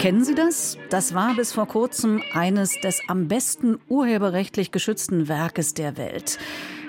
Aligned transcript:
Kennen 0.00 0.24
Sie 0.24 0.34
das? 0.34 0.78
Das 0.88 1.12
war 1.12 1.34
bis 1.34 1.52
vor 1.52 1.68
kurzem 1.68 2.22
eines 2.32 2.80
des 2.80 3.02
am 3.08 3.28
besten 3.28 3.78
urheberrechtlich 3.86 4.72
geschützten 4.72 5.28
Werkes 5.28 5.74
der 5.74 5.98
Welt. 5.98 6.38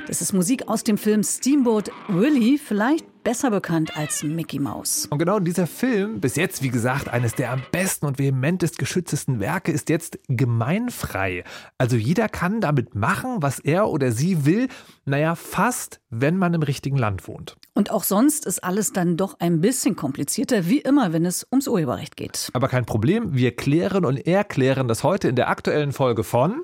Das 0.08 0.22
ist 0.22 0.32
Musik 0.32 0.70
aus 0.70 0.86
dem 0.86 0.98
Film 0.98 1.22
Steamboat 1.22 1.92
Willie, 2.08 2.58
vielleicht 2.58 3.06
besser 3.24 3.52
bekannt 3.52 3.98
als 3.98 4.24
Mickey 4.24 4.60
Mouse. 4.60 5.08
Und 5.10 5.20
genau 5.20 5.40
dieser 5.40 5.68
Film, 5.68 6.20
bis 6.20 6.36
jetzt 6.36 6.62
wie 6.64 6.70
gesagt 6.70 7.10
eines 7.10 7.36
der 7.36 7.52
am 7.52 7.62
besten 7.72 8.06
und 8.06 8.20
vehementest 8.20 8.78
geschütztesten 8.78 9.40
Werke, 9.40 9.72
ist 9.72 9.90
jetzt 9.90 10.20
gemeinfrei. 10.28 11.44
Also 11.78 11.96
jeder 11.96 12.30
kann 12.30 12.62
damit 12.62 12.96
machen, 12.96 13.38
was 13.42 13.60
er 13.60 13.90
oder 13.90 14.12
sie 14.12 14.46
will. 14.46 14.68
Naja, 15.06 15.36
fast, 15.36 16.02
wenn 16.10 16.38
man 16.38 16.54
im 16.54 16.64
richtigen 16.64 16.98
Land 16.98 17.28
wohnt. 17.28 17.58
Und 17.74 17.92
auch 17.92 18.04
sonst 18.04 18.46
ist 18.46 18.64
alles 18.64 18.92
dann 18.92 19.18
doch 19.18 19.40
ein 19.40 19.62
bisschen 19.62 19.96
komplizierter, 19.96 20.68
wie 20.68 20.80
immer, 20.80 21.14
wenn 21.14 21.26
es 21.26 21.48
ums 21.52 21.68
Urheberrecht 21.68 22.18
geht. 22.18 22.50
Aber 22.54 22.68
kein 22.68 22.86
Problem, 22.86 23.34
wir 23.36 23.56
klären 23.56 24.06
und 24.06 24.18
erklären 24.28 24.88
das 24.88 25.04
heute 25.04 25.30
in 25.30 25.36
der 25.36 25.50
aktuellen 25.50 25.94
Folge 25.94 26.24
von 26.24 26.62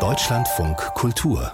Deutschlandfunk 0.00 0.76
Kultur 0.94 1.52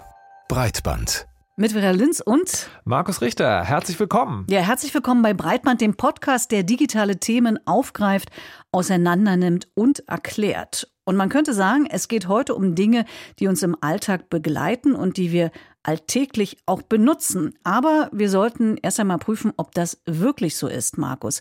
Breitband 0.49 1.27
mit 1.57 1.73
Vera 1.73 1.93
Linz 1.93 2.21
und 2.21 2.69
Markus 2.85 3.21
Richter. 3.21 3.63
Herzlich 3.63 3.99
willkommen. 4.01 4.45
Ja, 4.51 4.61
herzlich 4.61 4.93
willkommen 4.93 5.23
bei 5.23 5.35
Breitband, 5.35 5.81
dem 5.81 5.95
Podcast, 5.95 6.51
der 6.51 6.65
digitale 6.65 7.21
Themen 7.21 7.59
aufgreift, 7.65 8.31
auseinandernimmt 8.73 9.69
und 9.75 10.09
erklärt. 10.09 10.89
Und 11.05 11.17
man 11.17 11.29
könnte 11.29 11.55
sagen, 11.55 11.87
es 11.89 12.09
geht 12.09 12.27
heute 12.27 12.55
um 12.55 12.75
Dinge, 12.75 13.05
die 13.39 13.47
uns 13.47 13.63
im 13.63 13.77
Alltag 13.81 14.31
begleiten 14.31 14.95
und 14.95 15.17
die 15.17 15.31
wir 15.31 15.53
alltäglich 15.85 16.57
auch 16.67 16.83
benutzen. 16.83 17.55
Aber 17.63 18.09
wir 18.13 18.31
sollten 18.31 18.77
erst 18.83 18.99
einmal 18.99 19.19
prüfen, 19.19 19.53
ob 19.57 19.75
das 19.75 20.01
wirklich 20.07 20.57
so 20.57 20.67
ist, 20.67 20.99
Markus. 20.99 21.41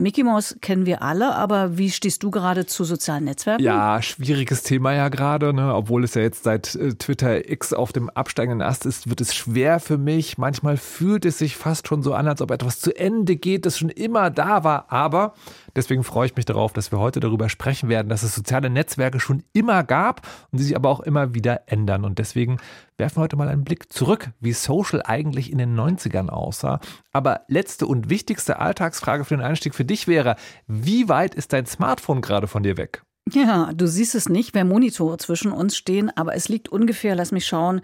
Mickey 0.00 0.24
Mouse 0.24 0.56
kennen 0.60 0.86
wir 0.86 1.02
alle, 1.02 1.36
aber 1.36 1.78
wie 1.78 1.88
stehst 1.88 2.24
du 2.24 2.32
gerade 2.32 2.66
zu 2.66 2.82
sozialen 2.82 3.24
Netzwerken? 3.24 3.62
Ja, 3.62 4.02
schwieriges 4.02 4.64
Thema 4.64 4.92
ja 4.92 5.08
gerade, 5.08 5.54
ne? 5.54 5.72
obwohl 5.72 6.02
es 6.02 6.14
ja 6.14 6.22
jetzt 6.22 6.42
seit 6.42 6.74
äh, 6.74 6.94
Twitter 6.94 7.48
X 7.48 7.72
auf 7.72 7.92
dem 7.92 8.10
absteigenden 8.10 8.60
Ast 8.60 8.86
ist, 8.86 9.08
wird 9.08 9.20
es 9.20 9.36
schwer 9.36 9.78
für 9.78 9.96
mich. 9.96 10.36
Manchmal 10.36 10.78
fühlt 10.78 11.24
es 11.24 11.38
sich 11.38 11.56
fast 11.56 11.86
schon 11.86 12.02
so 12.02 12.12
an, 12.12 12.26
als 12.26 12.42
ob 12.42 12.50
etwas 12.50 12.80
zu 12.80 12.90
Ende 12.96 13.36
geht, 13.36 13.66
das 13.66 13.78
schon 13.78 13.88
immer 13.88 14.30
da 14.30 14.64
war. 14.64 14.86
Aber 14.90 15.34
deswegen 15.76 16.04
freue 16.04 16.26
ich 16.26 16.36
mich 16.36 16.44
darauf, 16.44 16.72
dass 16.72 16.92
wir 16.92 16.98
heute 16.98 17.20
darüber 17.20 17.48
sprechen 17.48 17.88
werden, 17.88 18.08
dass 18.08 18.22
es 18.22 18.34
soziale 18.34 18.70
Netzwerke 18.70 19.20
schon 19.20 19.42
immer 19.52 19.84
gab 19.84 20.26
und 20.50 20.58
sie 20.58 20.64
sich 20.64 20.76
aber 20.76 20.90
auch 20.90 21.00
immer 21.00 21.34
wieder 21.34 21.62
ändern. 21.66 22.04
Und 22.04 22.18
deswegen 22.18 22.58
werfen 22.96 23.16
wir 23.16 23.22
heute 23.22 23.36
mal 23.36 23.48
einen 23.48 23.64
Blick 23.64 23.92
zurück, 23.92 24.30
wie 24.40 24.52
Social 24.52 25.02
eigentlich 25.04 25.50
in 25.50 25.58
den 25.58 25.78
90ern 25.78 26.28
aussah. 26.28 26.80
Aber 27.12 27.42
letzte 27.48 27.86
und 27.86 28.10
wichtigste 28.10 28.58
Alltagsfrage 28.58 29.24
für 29.24 29.36
den 29.36 29.44
Einstieg 29.44 29.74
für 29.74 29.84
dich 29.84 30.08
wäre, 30.08 30.36
wie 30.66 31.08
weit 31.08 31.34
ist 31.34 31.52
dein 31.52 31.66
Smartphone 31.66 32.20
gerade 32.20 32.46
von 32.46 32.62
dir 32.62 32.76
weg? 32.76 33.02
Ja, 33.32 33.72
du 33.72 33.86
siehst 33.86 34.14
es 34.14 34.28
nicht, 34.28 34.54
wer 34.54 34.64
Monitore 34.64 35.16
zwischen 35.16 35.50
uns 35.50 35.76
stehen, 35.76 36.10
aber 36.14 36.34
es 36.34 36.48
liegt 36.48 36.68
ungefähr, 36.68 37.14
lass 37.14 37.32
mich 37.32 37.46
schauen, 37.46 37.80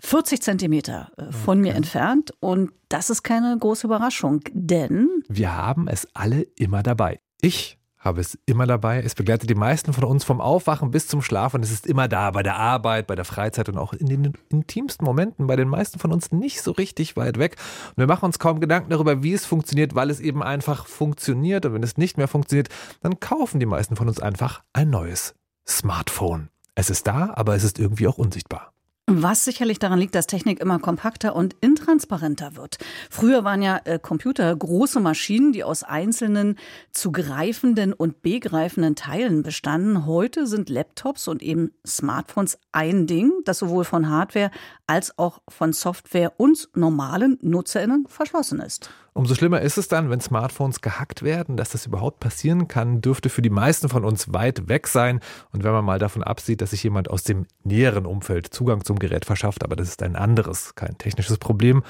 40 0.00 0.42
Zentimeter 0.42 1.10
äh, 1.16 1.32
von 1.32 1.58
okay. 1.58 1.68
mir 1.68 1.74
entfernt. 1.74 2.32
Und 2.40 2.72
das 2.88 3.10
ist 3.10 3.22
keine 3.22 3.56
große 3.58 3.86
Überraschung, 3.86 4.42
denn. 4.52 5.08
Wir 5.28 5.56
haben 5.56 5.88
es 5.88 6.08
alle 6.14 6.42
immer 6.56 6.82
dabei. 6.82 7.20
Ich 7.40 7.78
habe 8.06 8.20
es 8.20 8.38
immer 8.46 8.66
dabei. 8.66 9.02
Es 9.02 9.14
begleitet 9.14 9.50
die 9.50 9.54
meisten 9.54 9.92
von 9.92 10.04
uns 10.04 10.24
vom 10.24 10.40
Aufwachen 10.40 10.90
bis 10.90 11.08
zum 11.08 11.22
Schlafen. 11.22 11.62
Es 11.62 11.70
ist 11.70 11.86
immer 11.86 12.08
da, 12.08 12.30
bei 12.30 12.42
der 12.42 12.56
Arbeit, 12.56 13.06
bei 13.06 13.16
der 13.16 13.24
Freizeit 13.24 13.68
und 13.68 13.76
auch 13.76 13.92
in 13.92 14.06
den 14.06 14.32
intimsten 14.48 15.04
Momenten, 15.04 15.46
bei 15.46 15.56
den 15.56 15.68
meisten 15.68 15.98
von 15.98 16.12
uns 16.12 16.32
nicht 16.32 16.62
so 16.62 16.70
richtig 16.70 17.16
weit 17.16 17.38
weg. 17.38 17.56
Und 17.90 17.98
wir 17.98 18.06
machen 18.06 18.24
uns 18.24 18.38
kaum 18.38 18.60
Gedanken 18.60 18.90
darüber, 18.90 19.22
wie 19.22 19.32
es 19.32 19.44
funktioniert, 19.44 19.94
weil 19.94 20.10
es 20.10 20.20
eben 20.20 20.42
einfach 20.42 20.86
funktioniert. 20.86 21.66
Und 21.66 21.74
wenn 21.74 21.82
es 21.82 21.96
nicht 21.96 22.16
mehr 22.16 22.28
funktioniert, 22.28 22.68
dann 23.02 23.20
kaufen 23.20 23.60
die 23.60 23.66
meisten 23.66 23.96
von 23.96 24.08
uns 24.08 24.20
einfach 24.20 24.62
ein 24.72 24.90
neues 24.90 25.34
Smartphone. 25.66 26.48
Es 26.74 26.90
ist 26.90 27.06
da, 27.06 27.32
aber 27.34 27.56
es 27.56 27.64
ist 27.64 27.78
irgendwie 27.78 28.06
auch 28.06 28.18
unsichtbar. 28.18 28.72
Was 29.08 29.44
sicherlich 29.44 29.78
daran 29.78 30.00
liegt, 30.00 30.16
dass 30.16 30.26
Technik 30.26 30.58
immer 30.58 30.80
kompakter 30.80 31.36
und 31.36 31.54
intransparenter 31.60 32.56
wird. 32.56 32.78
Früher 33.08 33.44
waren 33.44 33.62
ja 33.62 33.80
äh, 33.84 34.00
Computer 34.00 34.54
große 34.56 34.98
Maschinen, 34.98 35.52
die 35.52 35.62
aus 35.62 35.84
einzelnen 35.84 36.58
zu 36.90 37.12
greifenden 37.12 37.92
und 37.92 38.22
begreifenden 38.22 38.96
Teilen 38.96 39.44
bestanden. 39.44 40.06
Heute 40.06 40.48
sind 40.48 40.70
Laptops 40.70 41.28
und 41.28 41.40
eben 41.40 41.70
Smartphones 41.86 42.58
ein 42.72 43.06
Ding, 43.06 43.30
das 43.44 43.60
sowohl 43.60 43.84
von 43.84 44.10
Hardware 44.10 44.50
als 44.86 45.18
auch 45.18 45.40
von 45.48 45.72
Software 45.72 46.32
und 46.36 46.68
normalen 46.74 47.38
Nutzerinnen 47.42 48.06
verschlossen 48.08 48.60
ist. 48.60 48.90
Umso 49.14 49.34
schlimmer 49.34 49.62
ist 49.62 49.78
es 49.78 49.88
dann, 49.88 50.10
wenn 50.10 50.20
Smartphones 50.20 50.82
gehackt 50.82 51.22
werden. 51.22 51.56
Dass 51.56 51.70
das 51.70 51.86
überhaupt 51.86 52.20
passieren 52.20 52.68
kann, 52.68 53.00
dürfte 53.00 53.30
für 53.30 53.40
die 53.40 53.50
meisten 53.50 53.88
von 53.88 54.04
uns 54.04 54.32
weit 54.32 54.68
weg 54.68 54.86
sein. 54.86 55.20
Und 55.52 55.64
wenn 55.64 55.72
man 55.72 55.84
mal 55.84 55.98
davon 55.98 56.22
absieht, 56.22 56.60
dass 56.60 56.70
sich 56.70 56.82
jemand 56.82 57.08
aus 57.08 57.22
dem 57.22 57.46
näheren 57.64 58.04
Umfeld 58.04 58.52
Zugang 58.52 58.84
zum 58.84 58.98
Gerät 58.98 59.24
verschafft, 59.24 59.64
aber 59.64 59.74
das 59.74 59.88
ist 59.88 60.02
ein 60.02 60.16
anderes, 60.16 60.74
kein 60.74 60.98
technisches 60.98 61.38
Problem, 61.38 61.82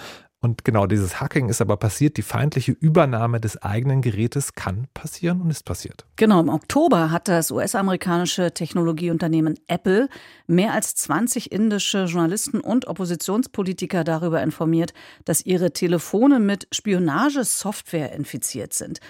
und 0.47 0.65
genau 0.65 0.87
dieses 0.87 1.21
Hacking 1.21 1.49
ist 1.49 1.61
aber 1.61 1.77
passiert. 1.77 2.17
Die 2.17 2.23
feindliche 2.23 2.73
Übernahme 2.73 3.41
des 3.41 3.61
eigenen 3.63 4.01
Gerätes 4.01 4.55
kann 4.55 4.87
passieren 4.95 5.41
und 5.41 5.51
ist 5.51 5.65
passiert. 5.65 6.07
Genau, 6.17 6.41
im 6.41 6.49
Oktober 6.49 7.11
hat 7.11 7.29
das 7.29 7.51
US-amerikanische 7.51 8.53
Technologieunternehmen 8.53 9.59
Apple 9.67 10.09
mehr 10.47 10.73
als 10.73 10.95
20 10.95 11.53
indische 11.53 12.05
Journalisten 12.05 12.61
und 12.61 12.87
Oppositionspolitiker 12.87 14.05
darüber 14.05 14.43
informiert, 14.43 14.95
dass 15.25 15.45
ihre 15.45 15.73
Telefone 15.73 16.39
mit 16.39 16.69
Spionagesoftware 16.71 18.13
infiziert 18.13 18.73
sind. 18.73 19.01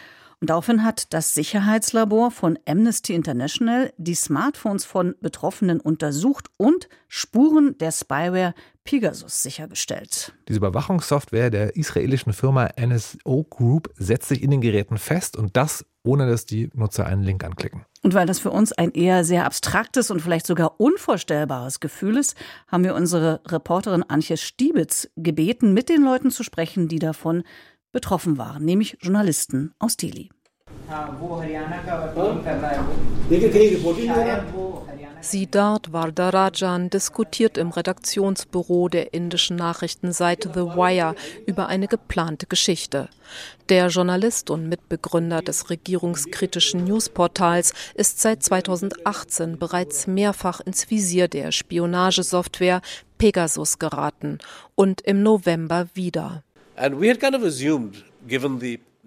Und 0.40 0.50
daraufhin 0.50 0.84
hat 0.84 1.14
das 1.14 1.34
Sicherheitslabor 1.34 2.30
von 2.30 2.58
Amnesty 2.66 3.14
International 3.14 3.92
die 3.96 4.14
Smartphones 4.14 4.84
von 4.84 5.14
Betroffenen 5.20 5.80
untersucht 5.80 6.48
und 6.58 6.88
Spuren 7.08 7.78
der 7.78 7.90
Spyware 7.90 8.54
Pegasus 8.84 9.42
sichergestellt. 9.42 10.34
Diese 10.46 10.58
Überwachungssoftware 10.58 11.50
der 11.50 11.74
israelischen 11.74 12.32
Firma 12.32 12.68
NSO 12.78 13.44
Group 13.44 13.90
setzt 13.96 14.28
sich 14.28 14.42
in 14.42 14.50
den 14.50 14.60
Geräten 14.60 14.98
fest 14.98 15.36
und 15.36 15.56
das 15.56 15.84
ohne 16.06 16.28
dass 16.30 16.46
die 16.46 16.70
Nutzer 16.72 17.04
einen 17.04 17.22
Link 17.22 17.44
anklicken. 17.44 17.84
Und 18.02 18.14
weil 18.14 18.26
das 18.26 18.38
für 18.38 18.50
uns 18.50 18.72
ein 18.72 18.92
eher 18.92 19.24
sehr 19.24 19.44
abstraktes 19.44 20.10
und 20.10 20.20
vielleicht 20.20 20.46
sogar 20.46 20.80
unvorstellbares 20.80 21.80
Gefühl 21.80 22.16
ist, 22.16 22.36
haben 22.68 22.84
wir 22.84 22.94
unsere 22.94 23.40
Reporterin 23.48 24.04
Antje 24.04 24.36
Stiebitz 24.36 25.08
gebeten, 25.16 25.74
mit 25.74 25.88
den 25.88 26.02
Leuten 26.02 26.30
zu 26.30 26.44
sprechen, 26.44 26.86
die 26.88 27.00
davon 27.00 27.42
betroffen 27.96 28.36
waren, 28.36 28.62
nämlich 28.62 28.98
Journalisten 29.00 29.72
aus 29.78 29.96
Delhi. 29.96 30.28
Siddharth 35.22 35.92
Vardarajan 35.94 36.90
diskutiert 36.90 37.56
im 37.56 37.70
Redaktionsbüro 37.70 38.90
der 38.90 39.14
indischen 39.14 39.56
Nachrichtenseite 39.56 40.50
The 40.52 40.60
Wire 40.76 41.14
über 41.46 41.68
eine 41.68 41.88
geplante 41.88 42.46
Geschichte. 42.46 43.08
Der 43.70 43.88
Journalist 43.88 44.50
und 44.50 44.68
Mitbegründer 44.68 45.40
des 45.40 45.70
regierungskritischen 45.70 46.84
Newsportals 46.84 47.72
ist 47.94 48.20
seit 48.20 48.42
2018 48.42 49.58
bereits 49.58 50.06
mehrfach 50.06 50.60
ins 50.60 50.90
Visier 50.90 51.28
der 51.28 51.50
Spionagesoftware 51.50 52.82
Pegasus 53.16 53.78
geraten 53.78 54.38
und 54.74 55.00
im 55.00 55.22
November 55.22 55.86
wieder. 55.94 56.42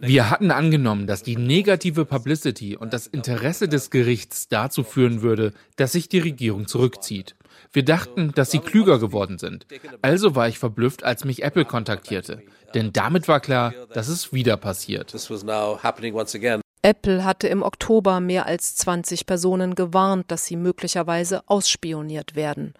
Wir 0.02 0.30
hatten 0.30 0.52
angenommen, 0.52 1.07
dass 1.07 1.24
die 1.24 1.35
negative 1.35 2.06
Publicity 2.06 2.78
und 2.78 2.94
das 2.94 3.06
Interesse 3.06 3.68
des 3.68 3.90
Gerichts 3.90 4.47
dazu 4.47 4.84
führen 4.84 5.22
würde, 5.22 5.53
dass 5.75 5.91
sich 5.91 6.08
die 6.08 6.19
Regierung 6.19 6.68
zurückzieht. 6.68 7.35
Wir 7.74 7.84
dachten, 7.84 8.31
dass 8.34 8.50
sie 8.52 8.59
klüger 8.59 8.97
geworden 8.97 9.38
sind. 9.38 9.68
Also 10.02 10.35
war 10.35 10.47
ich 10.47 10.58
verblüfft, 10.58 11.03
als 11.03 11.25
mich 11.25 11.44
Apple 11.44 11.66
kontaktierte. 11.66 12.41
Denn 12.74 12.94
damit 12.94 13.28
war 13.28 13.41
klar, 13.41 13.73
dass 13.93 14.08
es 14.08 14.32
wieder 14.32 14.58
passiert. 14.58 15.14
Apple 16.82 17.26
hatte 17.26 17.47
im 17.49 17.61
Oktober 17.61 18.22
mehr 18.22 18.46
als 18.46 18.76
20 18.78 19.26
Personen 19.26 19.76
gewarnt, 19.76 20.32
dass 20.32 20.46
sie 20.46 20.55
möglicherweise 20.55 21.43
ausspioniert 21.47 22.35
werden. 22.35 22.73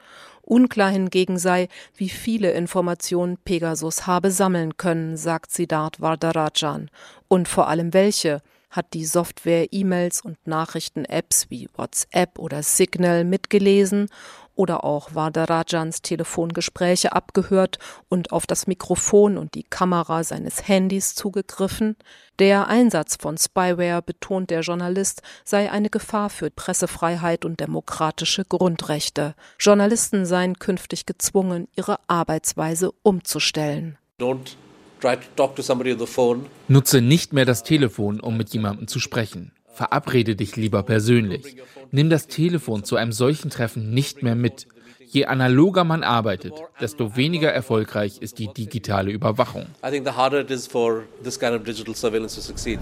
Unklar 0.50 0.90
hingegen 0.90 1.38
sei, 1.38 1.68
wie 1.96 2.10
viele 2.10 2.52
Informationen 2.52 3.38
Pegasus 3.38 4.08
habe 4.08 4.32
sammeln 4.32 4.78
können, 4.78 5.16
sagt 5.16 5.52
Siddharth 5.52 6.02
Vardarajan. 6.02 6.90
Und 7.28 7.48
vor 7.48 7.68
allem 7.68 7.94
welche 7.94 8.42
hat 8.72 8.94
die 8.94 9.06
Software 9.06 9.68
E-Mails 9.72 10.22
und 10.22 10.38
Nachrichten-Apps 10.48 11.50
wie 11.50 11.70
WhatsApp 11.76 12.40
oder 12.40 12.64
Signal 12.64 13.26
mitgelesen 13.26 14.10
oder 14.60 14.84
auch 14.84 15.16
Vadarajans 15.16 16.02
Telefongespräche 16.02 17.14
abgehört 17.14 17.80
und 18.10 18.34
auf 18.34 18.46
das 18.46 18.68
Mikrofon 18.68 19.38
und 19.38 19.56
die 19.56 19.64
Kamera 19.64 20.26
seines 20.26 20.68
Handys 20.68 21.16
zugegriffen. 21.16 21.96
Der 22.40 22.68
Einsatz 22.68 23.16
von 23.18 23.38
Spyware, 23.38 24.02
betont 24.02 24.50
der 24.50 24.60
Journalist, 24.60 25.22
sei 25.46 25.72
eine 25.72 25.90
Gefahr 25.90 26.30
für 26.30 26.52
Pressefreiheit 26.52 27.46
und 27.46 27.62
demokratische 27.62 28.44
Grundrechte. 28.44 29.34
Journalisten 29.62 30.26
seien 30.26 30.60
künftig 30.60 31.06
gezwungen, 31.06 31.70
ihre 31.78 31.98
Arbeitsweise 32.08 32.92
umzustellen. 33.02 33.98
Don't 34.20 34.58
Nutze 36.68 37.02
nicht 37.02 37.32
mehr 37.32 37.46
das 37.46 37.64
Telefon, 37.64 38.20
um 38.20 38.36
mit 38.36 38.50
jemandem 38.50 38.90
zu 38.90 39.00
sprechen. 39.00 39.54
Verabrede 39.74 40.36
dich 40.36 40.56
lieber 40.56 40.84
persönlich. 40.84 41.58
Nimm 41.92 42.10
das 42.10 42.28
Telefon 42.28 42.84
zu 42.84 42.96
einem 42.96 43.12
solchen 43.12 43.50
Treffen 43.50 43.92
nicht 43.92 44.24
mehr 44.24 44.36
mit. 44.36 44.68
Je 45.12 45.26
analoger 45.26 45.84
man 45.84 46.04
arbeitet, 46.04 46.54
desto 46.80 47.16
weniger 47.16 47.52
erfolgreich 47.52 48.20
ist 48.20 48.38
die 48.38 48.54
digitale 48.54 49.12
Überwachung. 49.12 49.66
I 49.84 49.90
think 49.90 50.06
the 50.06 50.14
harder 50.14 50.42
it 50.42 50.52
is 50.52 50.68
for 50.68 51.06
this 51.24 51.40
kind 51.40 51.54
of 51.54 51.64
digital 51.64 51.96
surveillance 51.96 52.36
to 52.36 52.42
succeed. 52.42 52.80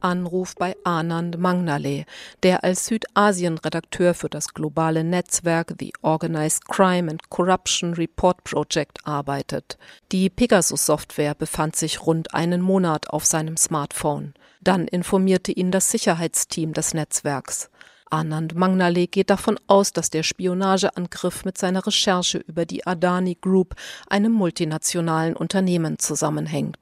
Anruf 0.00 0.54
bei 0.56 0.76
Anand 0.84 1.38
Mangnale, 1.38 2.04
der 2.42 2.64
als 2.64 2.86
Südasien-Redakteur 2.86 4.14
für 4.14 4.28
das 4.28 4.54
globale 4.54 5.04
Netzwerk 5.04 5.74
The 5.78 5.92
Organized 6.02 6.68
Crime 6.68 7.10
and 7.10 7.30
Corruption 7.30 7.94
Report 7.94 8.42
Project 8.44 8.98
arbeitet. 9.04 9.78
Die 10.12 10.30
Pegasus-Software 10.30 11.34
befand 11.34 11.76
sich 11.76 12.06
rund 12.06 12.34
einen 12.34 12.60
Monat 12.60 13.10
auf 13.10 13.24
seinem 13.24 13.56
Smartphone. 13.56 14.34
Dann 14.60 14.88
informierte 14.88 15.52
ihn 15.52 15.70
das 15.70 15.90
Sicherheitsteam 15.90 16.72
des 16.72 16.94
Netzwerks. 16.94 17.70
Anand 18.10 18.54
Mangnale 18.54 19.06
geht 19.06 19.30
davon 19.30 19.58
aus, 19.66 19.92
dass 19.92 20.10
der 20.10 20.22
Spionageangriff 20.22 21.44
mit 21.44 21.58
seiner 21.58 21.86
Recherche 21.86 22.38
über 22.38 22.64
die 22.64 22.86
Adani 22.86 23.36
Group, 23.40 23.74
einem 24.08 24.32
multinationalen 24.32 25.36
Unternehmen, 25.36 25.98
zusammenhängt. 25.98 26.76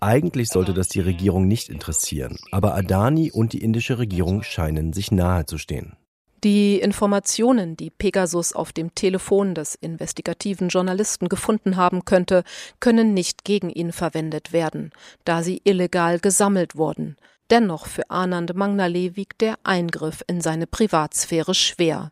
Eigentlich 0.00 0.48
sollte 0.48 0.74
das 0.74 0.88
die 0.88 1.00
Regierung 1.00 1.48
nicht 1.48 1.68
interessieren, 1.68 2.38
aber 2.50 2.74
Adani 2.74 3.30
und 3.30 3.52
die 3.52 3.62
indische 3.62 3.98
Regierung 3.98 4.42
scheinen 4.42 4.92
sich 4.92 5.12
nahe 5.12 5.46
zu 5.46 5.58
stehen. 5.58 5.96
Die 6.44 6.78
Informationen, 6.78 7.76
die 7.76 7.90
Pegasus 7.90 8.52
auf 8.52 8.72
dem 8.72 8.94
Telefon 8.94 9.54
des 9.54 9.74
investigativen 9.74 10.68
Journalisten 10.68 11.28
gefunden 11.28 11.76
haben 11.76 12.04
könnte, 12.04 12.44
können 12.78 13.14
nicht 13.14 13.44
gegen 13.44 13.70
ihn 13.70 13.90
verwendet 13.90 14.52
werden, 14.52 14.92
da 15.24 15.42
sie 15.42 15.60
illegal 15.64 16.20
gesammelt 16.20 16.76
wurden. 16.76 17.16
Dennoch 17.50 17.86
für 17.86 18.10
Anand 18.10 18.54
Mangnale 18.54 19.14
wiegt 19.14 19.40
der 19.40 19.56
Eingriff 19.62 20.24
in 20.26 20.40
seine 20.40 20.66
Privatsphäre 20.66 21.54
schwer. 21.54 22.10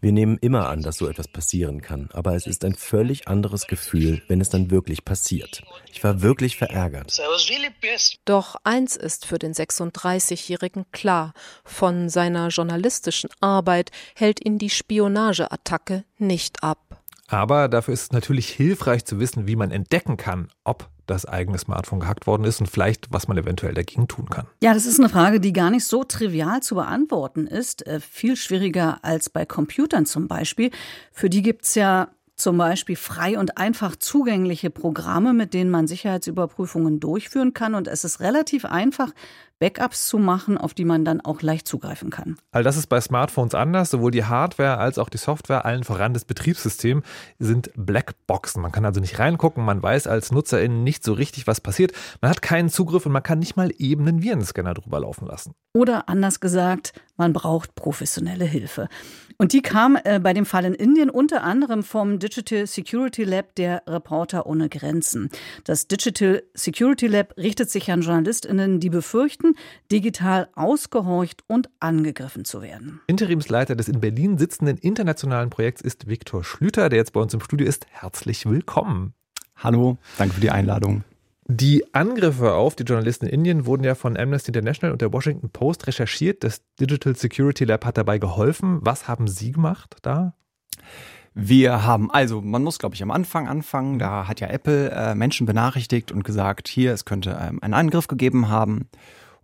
Wir 0.00 0.12
nehmen 0.12 0.38
immer 0.38 0.68
an, 0.68 0.82
dass 0.82 0.96
so 0.96 1.08
etwas 1.08 1.28
passieren 1.28 1.82
kann, 1.82 2.08
aber 2.12 2.34
es 2.34 2.46
ist 2.46 2.64
ein 2.64 2.74
völlig 2.74 3.28
anderes 3.28 3.66
Gefühl, 3.66 4.22
wenn 4.28 4.40
es 4.40 4.48
dann 4.48 4.70
wirklich 4.70 5.04
passiert. 5.04 5.62
Ich 5.92 6.02
war 6.02 6.22
wirklich 6.22 6.56
verärgert. 6.56 7.20
Doch 8.24 8.56
eins 8.64 8.96
ist 8.96 9.26
für 9.26 9.38
den 9.38 9.52
36-Jährigen 9.52 10.86
klar, 10.92 11.34
von 11.64 12.08
seiner 12.08 12.48
journalistischen 12.48 13.30
Arbeit 13.40 13.90
hält 14.14 14.44
ihn 14.44 14.58
die 14.58 14.70
Spionageattacke 14.70 16.04
nicht 16.18 16.62
ab. 16.62 16.78
Aber 17.28 17.68
dafür 17.68 17.94
ist 17.94 18.02
es 18.02 18.12
natürlich 18.12 18.48
hilfreich 18.48 19.04
zu 19.04 19.20
wissen, 19.20 19.46
wie 19.46 19.54
man 19.54 19.70
entdecken 19.70 20.16
kann, 20.16 20.48
ob 20.64 20.88
das 21.10 21.26
eigene 21.26 21.58
Smartphone 21.58 22.00
gehackt 22.00 22.26
worden 22.26 22.44
ist 22.44 22.60
und 22.60 22.66
vielleicht, 22.66 23.12
was 23.12 23.28
man 23.28 23.36
eventuell 23.36 23.74
dagegen 23.74 24.08
tun 24.08 24.30
kann. 24.30 24.46
Ja, 24.62 24.72
das 24.72 24.86
ist 24.86 24.98
eine 24.98 25.08
Frage, 25.08 25.40
die 25.40 25.52
gar 25.52 25.70
nicht 25.70 25.84
so 25.84 26.04
trivial 26.04 26.62
zu 26.62 26.76
beantworten 26.76 27.46
ist. 27.46 27.86
Äh, 27.86 28.00
viel 28.00 28.36
schwieriger 28.36 28.98
als 29.02 29.28
bei 29.28 29.44
Computern 29.44 30.06
zum 30.06 30.28
Beispiel. 30.28 30.70
Für 31.12 31.28
die 31.28 31.42
gibt 31.42 31.64
es 31.64 31.74
ja 31.74 32.08
zum 32.36 32.56
Beispiel 32.56 32.96
frei 32.96 33.38
und 33.38 33.58
einfach 33.58 33.96
zugängliche 33.96 34.70
Programme, 34.70 35.34
mit 35.34 35.52
denen 35.52 35.70
man 35.70 35.86
Sicherheitsüberprüfungen 35.86 36.98
durchführen 36.98 37.52
kann. 37.52 37.74
Und 37.74 37.86
es 37.86 38.04
ist 38.04 38.20
relativ 38.20 38.64
einfach, 38.64 39.10
Backups 39.60 40.08
zu 40.08 40.18
machen, 40.18 40.58
auf 40.58 40.74
die 40.74 40.84
man 40.84 41.04
dann 41.04 41.20
auch 41.20 41.42
leicht 41.42 41.68
zugreifen 41.68 42.10
kann. 42.10 42.36
All 42.50 42.64
das 42.64 42.76
ist 42.76 42.88
bei 42.88 43.00
Smartphones 43.00 43.54
anders. 43.54 43.90
Sowohl 43.90 44.10
die 44.10 44.24
Hardware 44.24 44.78
als 44.78 44.98
auch 44.98 45.08
die 45.08 45.18
Software, 45.18 45.64
allen 45.64 45.84
voran 45.84 46.14
das 46.14 46.24
Betriebssystem, 46.24 47.02
sind 47.38 47.70
Blackboxen. 47.76 48.60
Man 48.60 48.72
kann 48.72 48.84
also 48.84 49.00
nicht 49.00 49.18
reingucken, 49.18 49.64
man 49.64 49.82
weiß 49.82 50.06
als 50.06 50.32
Nutzerin 50.32 50.82
nicht 50.82 51.04
so 51.04 51.12
richtig, 51.12 51.46
was 51.46 51.60
passiert. 51.60 51.92
Man 52.20 52.30
hat 52.30 52.42
keinen 52.42 52.70
Zugriff 52.70 53.06
und 53.06 53.12
man 53.12 53.22
kann 53.22 53.38
nicht 53.38 53.56
mal 53.56 53.70
eben 53.78 54.08
einen 54.08 54.22
Virenscanner 54.22 54.74
drüber 54.74 55.00
laufen 55.00 55.26
lassen. 55.26 55.54
Oder 55.72 56.08
anders 56.08 56.40
gesagt, 56.40 56.92
man 57.16 57.32
braucht 57.32 57.74
professionelle 57.74 58.44
Hilfe. 58.44 58.88
Und 59.40 59.54
die 59.54 59.62
kam 59.62 59.96
äh, 60.04 60.20
bei 60.20 60.34
dem 60.34 60.44
Fall 60.44 60.66
in 60.66 60.74
Indien 60.74 61.08
unter 61.08 61.42
anderem 61.42 61.82
vom 61.82 62.18
Digital 62.18 62.66
Security 62.66 63.24
Lab 63.24 63.54
der 63.54 63.82
Reporter 63.86 64.46
ohne 64.46 64.68
Grenzen. 64.68 65.30
Das 65.64 65.86
Digital 65.86 66.42
Security 66.52 67.06
Lab 67.06 67.34
richtet 67.38 67.70
sich 67.70 67.90
an 67.90 68.02
JournalistInnen, 68.02 68.80
die 68.80 68.90
befürchten, 68.90 69.49
digital 69.90 70.48
ausgehorcht 70.54 71.42
und 71.46 71.68
angegriffen 71.80 72.44
zu 72.44 72.62
werden. 72.62 73.00
Interimsleiter 73.06 73.76
des 73.76 73.88
in 73.88 74.00
Berlin 74.00 74.38
sitzenden 74.38 74.76
internationalen 74.78 75.50
Projekts 75.50 75.82
ist 75.82 76.08
Viktor 76.08 76.44
Schlüter, 76.44 76.88
der 76.88 76.98
jetzt 76.98 77.12
bei 77.12 77.20
uns 77.20 77.34
im 77.34 77.40
Studio 77.40 77.66
ist. 77.66 77.86
Herzlich 77.90 78.46
willkommen. 78.46 79.14
Hallo, 79.56 79.98
danke 80.18 80.34
für 80.34 80.40
die 80.40 80.50
Einladung. 80.50 81.04
Die 81.52 81.94
Angriffe 81.94 82.54
auf 82.54 82.76
die 82.76 82.84
Journalisten 82.84 83.26
in 83.26 83.40
Indien 83.40 83.66
wurden 83.66 83.82
ja 83.82 83.96
von 83.96 84.16
Amnesty 84.16 84.50
International 84.50 84.92
und 84.92 85.02
der 85.02 85.12
Washington 85.12 85.50
Post 85.50 85.88
recherchiert. 85.88 86.44
Das 86.44 86.62
Digital 86.78 87.16
Security 87.16 87.64
Lab 87.64 87.84
hat 87.84 87.98
dabei 87.98 88.18
geholfen. 88.18 88.78
Was 88.82 89.08
haben 89.08 89.26
Sie 89.26 89.50
gemacht 89.50 89.96
da? 90.02 90.34
Wir 91.34 91.84
haben, 91.84 92.08
also 92.10 92.40
man 92.40 92.62
muss, 92.62 92.78
glaube 92.78 92.94
ich, 92.94 93.02
am 93.02 93.10
Anfang 93.10 93.48
anfangen. 93.48 93.98
Da 93.98 94.28
hat 94.28 94.38
ja 94.40 94.46
Apple 94.46 94.90
äh, 94.90 95.14
Menschen 95.16 95.44
benachrichtigt 95.44 96.12
und 96.12 96.22
gesagt, 96.22 96.68
hier, 96.68 96.92
es 96.92 97.04
könnte 97.04 97.36
ähm, 97.40 97.58
einen 97.62 97.74
Angriff 97.74 98.06
gegeben 98.06 98.48
haben. 98.48 98.88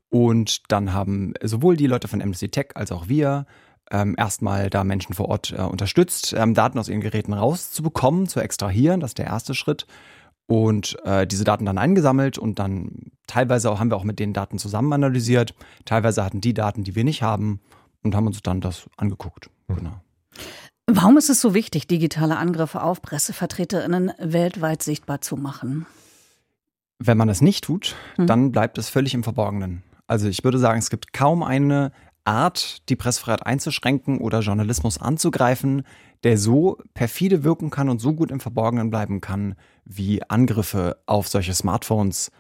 Und 0.09 0.71
dann 0.71 0.93
haben 0.93 1.35
sowohl 1.43 1.77
die 1.77 1.87
Leute 1.87 2.09
von 2.09 2.23
Amnesty 2.23 2.49
Tech 2.49 2.69
als 2.75 2.93
auch 2.93 3.09
wir 3.09 3.47
ähm, 3.91 4.15
erstmal 4.19 4.71
da 4.71 4.85
Menschen 4.85 5.15
vor 5.15 5.29
Ort 5.29 5.53
äh, 5.57 5.63
unterstützt, 5.63 6.35
ähm, 6.37 6.55
Daten 6.55 6.79
aus 6.79 6.89
ihren 6.89 7.01
Geräten 7.01 7.33
rauszubekommen, 7.33 8.27
zu 8.27 8.41
extrahieren. 8.41 9.01
Das 9.01 9.11
ist 9.11 9.19
der 9.19 9.27
erste 9.27 9.55
Schritt 9.55 9.87
und 10.47 10.97
äh, 11.05 11.27
diese 11.27 11.45
Daten 11.45 11.65
dann 11.65 11.79
eingesammelt 11.79 12.39
und 12.39 12.59
dann 12.59 13.11
teilweise 13.27 13.71
auch, 13.71 13.81
haben 13.81 13.91
wir 13.91 13.97
auch 13.97 14.05
mit 14.05 14.19
den 14.19 14.33
Daten 14.33 14.59
zusammen 14.59 14.93
analysiert. 14.93 15.55
Teilweise 15.85 16.25
hatten 16.25 16.41
die 16.41 16.55
Daten, 16.55 16.85
die 16.85 16.95
wir 16.95 17.05
nicht 17.05 17.23
haben 17.23 17.61
und 18.03 18.15
haben 18.15 18.27
uns 18.27 18.43
dann 18.43 18.61
das 18.61 18.89
angeguckt. 18.97 19.51
Mhm. 19.69 19.77
Genau. 19.77 20.01
Warum 20.89 21.17
ist 21.17 21.31
es 21.31 21.41
so 21.41 21.53
wichtig, 21.53 21.89
digitale 21.89 22.37
Angriffe 22.37 22.81
auf 22.81 23.03
PressevertreterInnen 23.03 24.13
weltweit 24.21 24.83
sichtbar 24.83 25.21
zu 25.21 25.37
machen? 25.37 25.87
Wenn 26.99 27.19
man 27.19 27.29
es 27.29 27.41
nicht 27.41 27.65
tut, 27.65 27.97
mhm. 28.17 28.29
dann 28.29 28.53
bleibt 28.53 28.79
es 28.79 28.89
völlig 28.89 29.13
im 29.15 29.25
Verborgenen. 29.25 29.83
Also 30.07 30.29
ich 30.29 30.45
würde 30.45 30.59
sagen, 30.59 30.79
es 30.79 30.91
gibt 30.91 31.13
kaum 31.13 31.43
eine 31.43 31.93
Art, 32.25 32.89
die 32.89 32.97
Pressefreiheit 32.97 33.47
einzuschränken 33.47 34.19
oder 34.19 34.41
Journalismus 34.41 34.99
anzugreifen, 34.99 35.83
der 36.25 36.39
so 36.39 36.79
perfide 36.95 37.45
wirken 37.45 37.71
kann 37.71 37.89
und 37.89 38.01
so 38.01 38.13
gut 38.13 38.31
im 38.31 38.41
Verborgenen 38.41 38.91
bleiben 38.91 39.21
kann, 39.21 39.55
wie 39.85 40.23
Angriffe 40.29 40.99
auf 41.07 41.29
solche 41.29 41.55
Smartphones, 41.55 42.33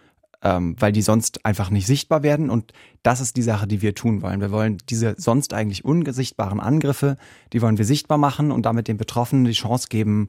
ähm, 0.42 0.74
weil 0.78 0.92
die 0.92 1.02
sonst 1.02 1.44
einfach 1.46 1.70
nicht 1.70 1.86
sichtbar 1.86 2.22
werden. 2.22 2.50
Und 2.50 2.72
das 3.02 3.20
ist 3.20 3.36
die 3.36 3.42
Sache, 3.42 3.66
die 3.66 3.82
wir 3.82 3.94
tun 3.94 4.22
wollen. 4.22 4.40
Wir 4.40 4.50
wollen 4.50 4.78
diese 4.88 5.14
sonst 5.18 5.54
eigentlich 5.54 5.84
ungesichtbaren 5.84 6.60
Angriffe, 6.60 7.16
die 7.52 7.62
wollen 7.62 7.78
wir 7.78 7.84
sichtbar 7.84 8.18
machen 8.18 8.50
und 8.50 8.66
damit 8.66 8.88
den 8.88 8.96
Betroffenen 8.96 9.44
die 9.44 9.52
Chance 9.52 9.86
geben, 9.88 10.28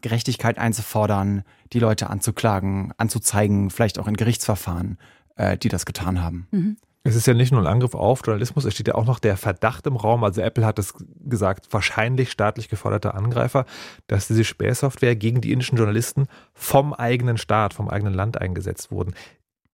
Gerechtigkeit 0.00 0.58
einzufordern, 0.58 1.44
die 1.72 1.78
Leute 1.78 2.10
anzuklagen, 2.10 2.92
anzuzeigen, 2.96 3.70
vielleicht 3.70 3.98
auch 3.98 4.06
in 4.06 4.16
Gerichtsverfahren, 4.16 4.98
äh, 5.36 5.56
die 5.56 5.68
das 5.68 5.86
getan 5.86 6.22
haben. 6.22 6.46
Mhm. 6.50 6.76
Es 7.06 7.16
ist 7.16 7.26
ja 7.26 7.34
nicht 7.34 7.52
nur 7.52 7.60
ein 7.60 7.66
Angriff 7.66 7.94
auf 7.94 8.22
Journalismus, 8.24 8.64
es 8.64 8.72
steht 8.72 8.88
ja 8.88 8.94
auch 8.94 9.04
noch 9.04 9.18
der 9.18 9.36
Verdacht 9.36 9.86
im 9.86 9.96
Raum. 9.96 10.24
Also 10.24 10.40
Apple 10.40 10.64
hat 10.64 10.78
es 10.78 10.94
gesagt, 11.20 11.66
wahrscheinlich 11.70 12.30
staatlich 12.30 12.70
geförderter 12.70 13.14
Angreifer, 13.14 13.66
dass 14.06 14.26
diese 14.26 14.44
Spähsoftware 14.44 15.14
gegen 15.14 15.42
die 15.42 15.52
indischen 15.52 15.76
Journalisten 15.76 16.28
vom 16.54 16.94
eigenen 16.94 17.36
Staat, 17.36 17.74
vom 17.74 17.90
eigenen 17.90 18.14
Land 18.14 18.40
eingesetzt 18.40 18.90
wurden. 18.90 19.12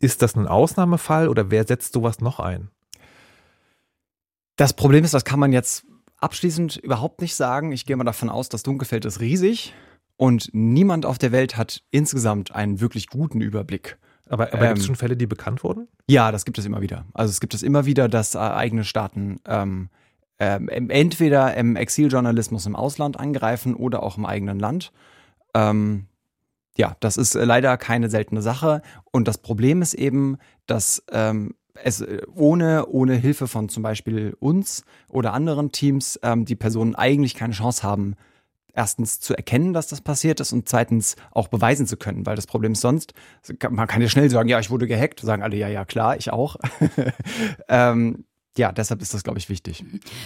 Ist 0.01 0.23
das 0.23 0.35
ein 0.35 0.49
Ausnahmefall 0.49 1.29
oder 1.29 1.53
wer 1.53 1.65
setzt 1.65 1.93
sowas 1.93 2.21
noch 2.21 2.41
ein? 2.41 2.69
Das 4.57 4.73
Problem 4.73 5.05
ist, 5.05 5.15
das 5.15 5.25
kann 5.25 5.39
man 5.39 5.53
jetzt 5.53 5.87
abschließend 6.17 6.79
überhaupt 6.79 7.21
nicht 7.21 7.37
sagen. 7.37 7.71
Ich 7.71 7.87
gehe 7.87 7.97
mal 7.97 8.03
davon 8.03 8.29
aus, 8.29 8.49
das 8.49 8.65
Dunkelfeld 8.65 9.05
ist 9.05 9.21
riesig 9.21 9.73
und 10.17 10.51
niemand 10.53 11.07
auf 11.07 11.17
der 11.17 11.31
Welt 11.31 11.57
hat 11.57 11.85
insgesamt 11.93 12.55
einen 12.55 12.81
wirklich 12.81 13.07
guten 13.07 13.41
Überblick 13.41 13.99
aber, 14.31 14.53
aber 14.53 14.63
ähm, 14.63 14.69
gibt 14.69 14.79
es 14.79 14.87
schon 14.87 14.97
Fälle, 14.97 15.17
die 15.17 15.27
bekannt 15.27 15.65
wurden? 15.65 15.89
Ja, 16.09 16.31
das 16.31 16.45
gibt 16.45 16.57
es 16.59 16.65
immer 16.65 16.81
wieder. 16.81 17.05
Also 17.13 17.31
es 17.31 17.41
gibt 17.41 17.53
es 17.53 17.63
immer 17.63 17.85
wieder, 17.85 18.09
dass 18.09 18.35
äh, 18.35 18.39
eigene 18.39 18.85
Staaten 18.85 19.41
ähm, 19.47 19.91
ähm, 20.39 20.69
entweder 20.69 21.55
im 21.57 21.77
Exiljournalismus 21.77 22.65
im 22.67 22.77
Ausland 22.77 23.19
angreifen 23.19 23.75
oder 23.75 24.03
auch 24.03 24.17
im 24.17 24.25
eigenen 24.25 24.59
Land. 24.59 24.93
Ähm, 25.55 26.07
ja, 26.77 26.97
das 27.01 27.17
ist 27.17 27.35
leider 27.35 27.77
keine 27.77 28.09
seltene 28.09 28.41
Sache. 28.41 28.83
Und 29.11 29.27
das 29.27 29.39
Problem 29.39 29.83
ist 29.83 29.95
eben, 29.95 30.39
dass 30.67 31.03
ähm, 31.11 31.55
es 31.75 32.01
äh, 32.01 32.23
ohne, 32.35 32.87
ohne 32.87 33.15
Hilfe 33.15 33.49
von 33.49 33.69
zum 33.69 33.83
Beispiel 33.83 34.37
uns 34.39 34.85
oder 35.09 35.33
anderen 35.33 35.73
Teams 35.73 36.19
ähm, 36.23 36.45
die 36.45 36.57
Personen 36.57 36.95
eigentlich 36.95 37.35
keine 37.35 37.53
Chance 37.53 37.83
haben, 37.83 38.15
erstens 38.75 39.21
zu 39.21 39.35
erkennen, 39.35 39.73
dass 39.73 39.89
das 39.89 40.01
passiert 40.01 40.41
ist 40.41 40.53
und 40.53 40.69
zweitens 40.69 41.17
auch 41.33 41.49
beweisen 41.49 41.87
zu 41.87 41.97
können, 41.97 42.27
weil 42.27 42.37
das 42.37 42.47
Problem 42.47 42.73
ist 42.73 42.81
sonst, 42.81 43.15
man 43.71 43.87
kann 43.87 44.03
ja 44.03 44.09
schnell 44.09 44.31
sagen, 44.31 44.49
ja, 44.49 44.59
ich 44.61 44.71
wurde 44.71 44.87
gehackt, 44.87 45.21
sagen 45.21 45.43
alle, 45.43 45.57
ja, 45.57 45.69
ja, 45.69 45.85
klar, 45.85 46.17
ich 46.17 46.33
auch. 46.33 46.57
ähm, 47.69 48.25
ja, 48.61 48.73
deshalb 48.73 49.01
ist 49.01 49.15
das, 49.15 49.25
glaube 49.25 49.39
ich, 49.39 49.49
wichtig. 49.49 49.83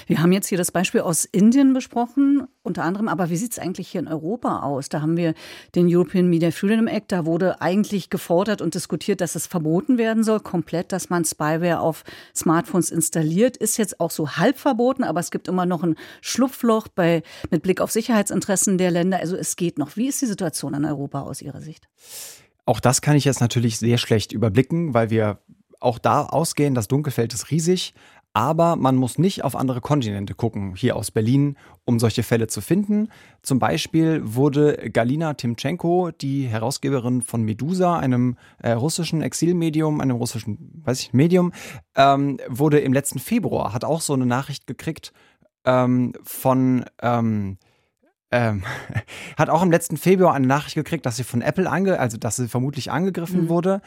Wir 0.08 0.20
haben 0.20 0.32
jetzt 0.32 0.48
hier 0.48 0.58
das 0.58 0.72
Beispiel 0.72 1.02
aus 1.02 1.24
Indien 1.24 1.72
besprochen, 1.72 2.48
unter 2.64 2.82
anderem, 2.82 3.06
aber 3.06 3.30
wie 3.30 3.36
sieht 3.36 3.52
es 3.52 3.60
eigentlich 3.60 3.86
hier 3.86 4.00
in 4.00 4.08
Europa 4.08 4.60
aus? 4.64 4.88
Da 4.88 5.00
haben 5.00 5.16
wir 5.16 5.34
den 5.76 5.86
European 5.88 6.28
Media 6.28 6.50
Freedom 6.50 6.88
Act, 6.88 7.12
da 7.12 7.26
wurde 7.26 7.60
eigentlich 7.60 8.10
gefordert 8.10 8.60
und 8.60 8.74
diskutiert, 8.74 9.20
dass 9.20 9.36
es 9.36 9.46
verboten 9.46 9.98
werden 9.98 10.24
soll, 10.24 10.40
komplett, 10.40 10.90
dass 10.90 11.10
man 11.10 11.24
Spyware 11.24 11.78
auf 11.78 12.02
Smartphones 12.34 12.90
installiert. 12.90 13.56
Ist 13.56 13.76
jetzt 13.76 14.00
auch 14.00 14.10
so 14.10 14.32
halb 14.32 14.58
verboten, 14.58 15.04
aber 15.04 15.20
es 15.20 15.30
gibt 15.30 15.46
immer 15.46 15.64
noch 15.64 15.84
ein 15.84 15.94
Schlupfloch 16.20 16.88
bei, 16.88 17.22
mit 17.52 17.62
Blick 17.62 17.80
auf 17.80 17.92
Sicherheitsinteressen 17.92 18.78
der 18.78 18.90
Länder. 18.90 19.20
Also 19.20 19.36
es 19.36 19.54
geht 19.54 19.78
noch. 19.78 19.96
Wie 19.96 20.08
ist 20.08 20.20
die 20.20 20.26
Situation 20.26 20.74
in 20.74 20.84
Europa 20.84 21.20
aus 21.20 21.40
Ihrer 21.40 21.60
Sicht? 21.60 21.86
Auch 22.66 22.80
das 22.80 23.00
kann 23.00 23.14
ich 23.14 23.24
jetzt 23.24 23.40
natürlich 23.40 23.78
sehr 23.78 23.98
schlecht 23.98 24.32
überblicken, 24.32 24.92
weil 24.92 25.10
wir 25.10 25.38
auch 25.84 25.98
da 25.98 26.24
ausgehen, 26.24 26.74
das 26.74 26.88
Dunkelfeld 26.88 27.34
ist 27.34 27.50
riesig. 27.50 27.94
Aber 28.36 28.74
man 28.74 28.96
muss 28.96 29.16
nicht 29.16 29.44
auf 29.44 29.54
andere 29.54 29.80
Kontinente 29.80 30.34
gucken, 30.34 30.74
hier 30.74 30.96
aus 30.96 31.12
Berlin, 31.12 31.56
um 31.84 32.00
solche 32.00 32.24
Fälle 32.24 32.48
zu 32.48 32.60
finden. 32.60 33.08
Zum 33.42 33.60
Beispiel 33.60 34.20
wurde 34.24 34.90
Galina 34.92 35.34
Timchenko, 35.34 36.10
die 36.10 36.48
Herausgeberin 36.48 37.22
von 37.22 37.44
Medusa, 37.44 37.96
einem 37.96 38.36
äh, 38.60 38.72
russischen 38.72 39.22
Exilmedium, 39.22 40.00
einem 40.00 40.16
russischen, 40.16 40.82
weiß 40.84 41.00
ich, 41.00 41.12
Medium, 41.12 41.52
ähm, 41.94 42.40
wurde 42.48 42.80
im 42.80 42.92
letzten 42.92 43.20
Februar, 43.20 43.72
hat 43.72 43.84
auch 43.84 44.00
so 44.00 44.14
eine 44.14 44.26
Nachricht 44.26 44.66
gekriegt 44.66 45.12
ähm, 45.64 46.12
von, 46.24 46.84
ähm, 47.02 47.58
ähm, 48.32 48.64
hat 49.38 49.48
auch 49.48 49.62
im 49.62 49.70
letzten 49.70 49.96
Februar 49.96 50.34
eine 50.34 50.48
Nachricht 50.48 50.74
gekriegt, 50.74 51.06
dass 51.06 51.18
sie 51.18 51.24
von 51.24 51.40
Apple 51.40 51.70
ange, 51.70 52.00
also 52.00 52.16
dass 52.16 52.34
sie 52.34 52.48
vermutlich 52.48 52.90
angegriffen 52.90 53.44
mhm. 53.44 53.48
wurde 53.48 53.80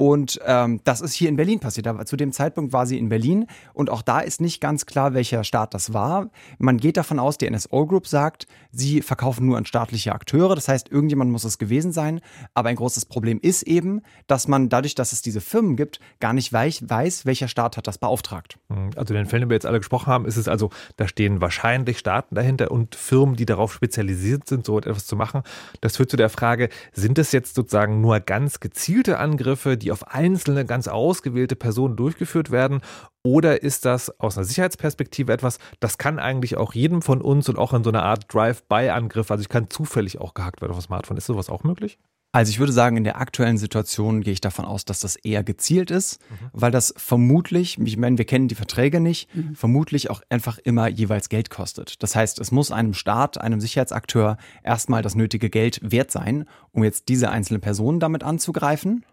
und 0.00 0.40
ähm, 0.46 0.80
das 0.84 1.02
ist 1.02 1.12
hier 1.12 1.28
in 1.28 1.36
Berlin 1.36 1.60
passiert. 1.60 1.86
Aber 1.86 2.06
zu 2.06 2.16
dem 2.16 2.32
Zeitpunkt 2.32 2.72
war 2.72 2.86
sie 2.86 2.96
in 2.96 3.10
Berlin 3.10 3.46
und 3.74 3.90
auch 3.90 4.00
da 4.00 4.20
ist 4.20 4.40
nicht 4.40 4.58
ganz 4.58 4.86
klar, 4.86 5.12
welcher 5.12 5.44
Staat 5.44 5.74
das 5.74 5.92
war. 5.92 6.30
Man 6.58 6.78
geht 6.78 6.96
davon 6.96 7.18
aus, 7.18 7.36
die 7.36 7.50
NSO 7.50 7.84
Group 7.84 8.06
sagt, 8.06 8.46
sie 8.72 9.02
verkaufen 9.02 9.44
nur 9.44 9.58
an 9.58 9.66
staatliche 9.66 10.14
Akteure. 10.14 10.54
Das 10.54 10.68
heißt, 10.68 10.88
irgendjemand 10.88 11.30
muss 11.30 11.44
es 11.44 11.58
gewesen 11.58 11.92
sein. 11.92 12.22
Aber 12.54 12.70
ein 12.70 12.76
großes 12.76 13.04
Problem 13.04 13.40
ist 13.42 13.62
eben, 13.64 14.00
dass 14.26 14.48
man 14.48 14.70
dadurch, 14.70 14.94
dass 14.94 15.12
es 15.12 15.20
diese 15.20 15.42
Firmen 15.42 15.76
gibt, 15.76 16.00
gar 16.18 16.32
nicht 16.32 16.50
weiß, 16.50 17.26
welcher 17.26 17.48
Staat 17.48 17.76
hat 17.76 17.86
das 17.86 17.98
beauftragt. 17.98 18.58
Mhm. 18.70 18.92
Also 18.96 19.12
in 19.12 19.18
den 19.18 19.26
Fällen, 19.26 19.42
die 19.42 19.48
wir 19.50 19.56
jetzt 19.56 19.66
alle 19.66 19.80
gesprochen 19.80 20.06
haben, 20.06 20.24
ist 20.24 20.38
es 20.38 20.48
also, 20.48 20.70
da 20.96 21.08
stehen 21.08 21.42
wahrscheinlich 21.42 21.98
Staaten 21.98 22.34
dahinter 22.34 22.70
und 22.70 22.94
Firmen, 22.94 23.36
die 23.36 23.44
darauf 23.44 23.74
spezialisiert 23.74 24.48
sind, 24.48 24.64
so 24.64 24.78
etwas 24.78 25.04
zu 25.04 25.14
machen. 25.14 25.42
Das 25.82 25.98
führt 25.98 26.10
zu 26.10 26.16
der 26.16 26.30
Frage, 26.30 26.70
sind 26.94 27.18
es 27.18 27.32
jetzt 27.32 27.54
sozusagen 27.54 28.00
nur 28.00 28.18
ganz 28.20 28.60
gezielte 28.60 29.18
Angriffe, 29.18 29.76
die 29.76 29.89
auf 29.92 30.08
einzelne, 30.08 30.64
ganz 30.64 30.88
ausgewählte 30.88 31.56
Personen 31.56 31.96
durchgeführt 31.96 32.50
werden? 32.50 32.80
Oder 33.22 33.62
ist 33.62 33.84
das 33.84 34.18
aus 34.18 34.36
einer 34.36 34.44
Sicherheitsperspektive 34.44 35.32
etwas, 35.32 35.58
das 35.80 35.98
kann 35.98 36.18
eigentlich 36.18 36.56
auch 36.56 36.72
jedem 36.72 37.02
von 37.02 37.20
uns 37.20 37.48
und 37.48 37.58
auch 37.58 37.72
in 37.72 37.84
so 37.84 37.90
einer 37.90 38.02
Art 38.02 38.32
Drive-by-Angriff, 38.32 39.30
also 39.30 39.42
ich 39.42 39.48
kann 39.48 39.68
zufällig 39.70 40.20
auch 40.20 40.34
gehackt 40.34 40.62
werden 40.62 40.72
auf 40.72 40.78
dem 40.78 40.84
Smartphone. 40.84 41.16
Ist 41.16 41.26
sowas 41.26 41.50
auch 41.50 41.64
möglich? 41.64 41.98
Also 42.32 42.50
ich 42.50 42.60
würde 42.60 42.72
sagen, 42.72 42.96
in 42.96 43.02
der 43.02 43.20
aktuellen 43.20 43.58
Situation 43.58 44.20
gehe 44.20 44.32
ich 44.32 44.40
davon 44.40 44.64
aus, 44.64 44.84
dass 44.84 45.00
das 45.00 45.16
eher 45.16 45.42
gezielt 45.42 45.90
ist, 45.90 46.20
mhm. 46.30 46.46
weil 46.52 46.70
das 46.70 46.94
vermutlich, 46.96 47.76
ich 47.78 47.96
meine, 47.96 48.18
wir 48.18 48.24
kennen 48.24 48.46
die 48.46 48.54
Verträge 48.54 49.00
nicht, 49.00 49.34
mhm. 49.34 49.56
vermutlich 49.56 50.10
auch 50.10 50.22
einfach 50.28 50.58
immer 50.58 50.88
jeweils 50.88 51.28
Geld 51.28 51.50
kostet. 51.50 52.00
Das 52.04 52.14
heißt, 52.14 52.38
es 52.38 52.52
muss 52.52 52.70
einem 52.70 52.94
Staat, 52.94 53.40
einem 53.40 53.60
Sicherheitsakteur 53.60 54.36
erstmal 54.62 55.02
das 55.02 55.16
nötige 55.16 55.50
Geld 55.50 55.80
wert 55.82 56.12
sein, 56.12 56.44
um 56.70 56.84
jetzt 56.84 57.08
diese 57.08 57.30
einzelne 57.30 57.58
Person 57.58 57.98
damit 57.98 58.22
anzugreifen. 58.22 59.04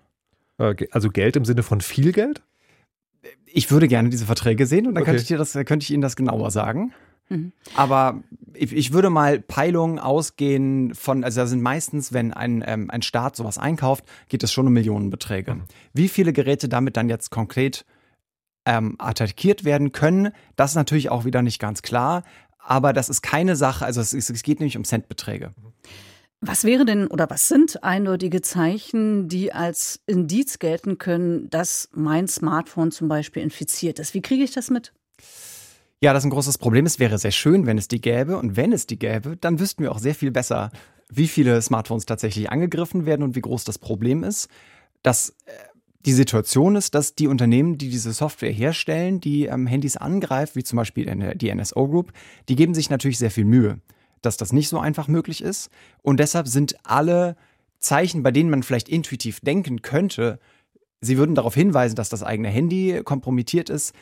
Äh, 0.57 0.75
also 0.91 1.09
Geld 1.09 1.35
im 1.35 1.45
Sinne 1.45 1.63
von 1.63 1.81
viel 1.81 2.11
Geld? 2.11 2.41
Ich 3.45 3.71
würde 3.71 3.87
gerne 3.87 4.09
diese 4.09 4.25
Verträge 4.25 4.65
sehen 4.65 4.87
und 4.87 4.95
dann 4.95 5.03
okay. 5.03 5.11
könnte 5.11 5.21
ich 5.21 5.27
dir 5.27 5.37
das, 5.37 5.53
könnte 5.53 5.83
ich 5.83 5.91
Ihnen 5.91 6.01
das 6.01 6.15
genauer 6.15 6.51
sagen. 6.51 6.93
Mhm. 7.29 7.51
Aber 7.75 8.23
ich, 8.53 8.73
ich, 8.73 8.93
würde 8.93 9.09
mal 9.09 9.39
Peilungen 9.39 9.99
ausgehen 9.99 10.93
von, 10.95 11.23
also 11.23 11.41
da 11.41 11.47
sind 11.47 11.61
meistens, 11.61 12.13
wenn 12.13 12.33
ein, 12.33 12.63
ähm, 12.65 12.89
ein 12.89 13.01
Staat 13.01 13.35
sowas 13.35 13.57
einkauft, 13.57 14.05
geht 14.29 14.43
es 14.43 14.51
schon 14.51 14.67
um 14.67 14.73
Millionenbeträge. 14.73 15.55
Mhm. 15.55 15.63
Wie 15.93 16.07
viele 16.07 16.33
Geräte 16.33 16.69
damit 16.69 16.97
dann 16.97 17.09
jetzt 17.09 17.29
konkret 17.29 17.85
ähm, 18.65 18.95
attackiert 18.99 19.65
werden 19.65 19.91
können, 19.91 20.29
das 20.55 20.71
ist 20.71 20.75
natürlich 20.75 21.09
auch 21.09 21.25
wieder 21.25 21.41
nicht 21.41 21.59
ganz 21.59 21.81
klar. 21.81 22.23
Aber 22.59 22.91
das 22.93 23.09
ist 23.09 23.21
keine 23.21 23.55
Sache, 23.55 23.85
also 23.85 24.01
es, 24.01 24.13
es 24.13 24.43
geht 24.43 24.59
nämlich 24.59 24.77
um 24.77 24.83
Centbeträge. 24.83 25.51
Mhm. 25.55 25.66
Was 26.41 26.63
wäre 26.63 26.85
denn 26.85 27.07
oder 27.07 27.29
was 27.29 27.47
sind 27.47 27.83
eindeutige 27.83 28.41
Zeichen, 28.41 29.27
die 29.27 29.53
als 29.53 30.01
Indiz 30.05 30.59
gelten 30.59 30.99
können, 30.99 31.49
dass 31.49 31.89
mein 31.93 32.27
Smartphone 32.27 32.91
zum 32.91 33.07
Beispiel 33.07 33.41
infiziert 33.41 33.97
ist? 33.97 34.13
Wie 34.13 34.21
kriege 34.21 34.43
ich 34.43 34.51
das 34.51 34.69
mit? 34.69 34.93
Ja, 35.99 36.13
das 36.13 36.21
ist 36.21 36.27
ein 36.27 36.31
großes 36.31 36.59
Problem. 36.59 36.85
Es 36.85 36.99
wäre 36.99 37.17
sehr 37.17 37.31
schön, 37.31 37.65
wenn 37.65 37.79
es 37.79 37.87
die 37.87 38.01
gäbe. 38.01 38.37
Und 38.37 38.55
wenn 38.55 38.71
es 38.71 38.85
die 38.85 38.99
gäbe, 38.99 39.35
dann 39.35 39.59
wüssten 39.59 39.81
wir 39.81 39.91
auch 39.91 39.97
sehr 39.97 40.13
viel 40.13 40.29
besser, 40.29 40.71
wie 41.09 41.27
viele 41.27 41.59
Smartphones 41.59 42.05
tatsächlich 42.05 42.51
angegriffen 42.51 43.07
werden 43.07 43.23
und 43.23 43.35
wie 43.35 43.41
groß 43.41 43.63
das 43.63 43.79
Problem 43.79 44.23
ist. 44.23 44.47
Dass 45.01 45.29
äh, 45.29 45.53
die 46.05 46.13
Situation 46.13 46.75
ist, 46.75 46.93
dass 46.93 47.15
die 47.15 47.27
Unternehmen, 47.27 47.79
die 47.79 47.89
diese 47.89 48.13
Software 48.13 48.51
herstellen, 48.51 49.19
die 49.21 49.45
ähm, 49.45 49.65
Handys 49.65 49.97
angreifen, 49.97 50.53
wie 50.53 50.63
zum 50.63 50.77
Beispiel 50.77 51.33
die 51.35 51.53
NSO 51.53 51.87
Group, 51.87 52.13
die 52.47 52.55
geben 52.55 52.75
sich 52.75 52.91
natürlich 52.91 53.17
sehr 53.17 53.31
viel 53.31 53.45
Mühe 53.45 53.79
dass 54.21 54.37
das 54.37 54.53
nicht 54.53 54.69
so 54.69 54.79
einfach 54.79 55.07
möglich 55.07 55.41
ist. 55.41 55.69
Und 56.01 56.19
deshalb 56.19 56.47
sind 56.47 56.75
alle 56.83 57.35
Zeichen, 57.79 58.23
bei 58.23 58.31
denen 58.31 58.49
man 58.49 58.63
vielleicht 58.63 58.89
intuitiv 58.89 59.39
denken 59.41 59.81
könnte, 59.81 60.39
sie 61.01 61.17
würden 61.17 61.35
darauf 61.35 61.53
hinweisen, 61.53 61.95
dass 61.95 62.09
das 62.09 62.23
eigene 62.23 62.49
Handy 62.49 63.01
kompromittiert 63.03 63.69
ist, 63.69 63.93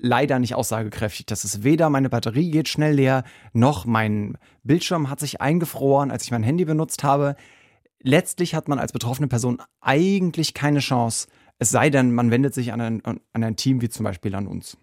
leider 0.00 0.38
nicht 0.38 0.54
aussagekräftig. 0.54 1.26
Das 1.26 1.44
ist 1.44 1.64
weder 1.64 1.88
meine 1.88 2.10
Batterie 2.10 2.50
geht 2.50 2.68
schnell 2.68 2.94
leer, 2.94 3.24
noch 3.52 3.86
mein 3.86 4.36
Bildschirm 4.64 5.08
hat 5.08 5.20
sich 5.20 5.40
eingefroren, 5.40 6.10
als 6.10 6.24
ich 6.24 6.30
mein 6.30 6.42
Handy 6.42 6.64
benutzt 6.64 7.04
habe. 7.04 7.36
Letztlich 8.02 8.54
hat 8.54 8.68
man 8.68 8.78
als 8.78 8.92
betroffene 8.92 9.28
Person 9.28 9.62
eigentlich 9.80 10.54
keine 10.54 10.80
Chance, 10.80 11.28
es 11.62 11.70
sei 11.70 11.90
denn, 11.90 12.12
man 12.12 12.32
wendet 12.32 12.54
sich 12.54 12.72
an 12.72 12.80
ein, 12.80 13.04
an 13.04 13.20
ein 13.32 13.54
Team 13.54 13.80
wie 13.82 13.88
zum 13.88 14.02
Beispiel 14.02 14.34
an 14.34 14.48
uns. 14.48 14.76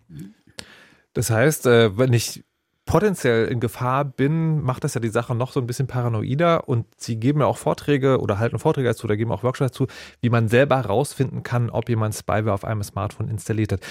Das 1.11 1.29
heißt, 1.29 1.65
äh, 1.65 1.97
wenn 1.97 2.13
ich 2.13 2.45
potenziell 2.89 3.45
in 3.49 3.59
Gefahr 3.59 4.03
bin, 4.03 4.63
macht 4.63 4.83
das 4.83 4.95
ja 4.95 4.99
die 4.99 5.09
Sache 5.09 5.35
noch 5.35 5.51
so 5.51 5.59
ein 5.59 5.67
bisschen 5.67 5.85
paranoider 5.85 6.67
und 6.67 6.87
sie 6.97 7.17
geben 7.17 7.41
ja 7.41 7.45
auch 7.45 7.57
Vorträge 7.57 8.19
oder 8.19 8.39
halten 8.39 8.57
Vorträge 8.57 8.87
dazu 8.87 9.05
oder 9.05 9.15
geben 9.15 9.31
auch 9.31 9.43
Workshops 9.43 9.73
dazu, 9.73 9.87
wie 10.21 10.31
man 10.31 10.47
selber 10.47 10.77
herausfinden 10.77 11.43
kann, 11.43 11.69
ob 11.69 11.87
jemand 11.87 12.15
Spyware 12.15 12.51
auf 12.51 12.65
einem 12.65 12.81
Smartphone 12.81 13.27
installiert 13.27 13.73
hat. 13.73 13.81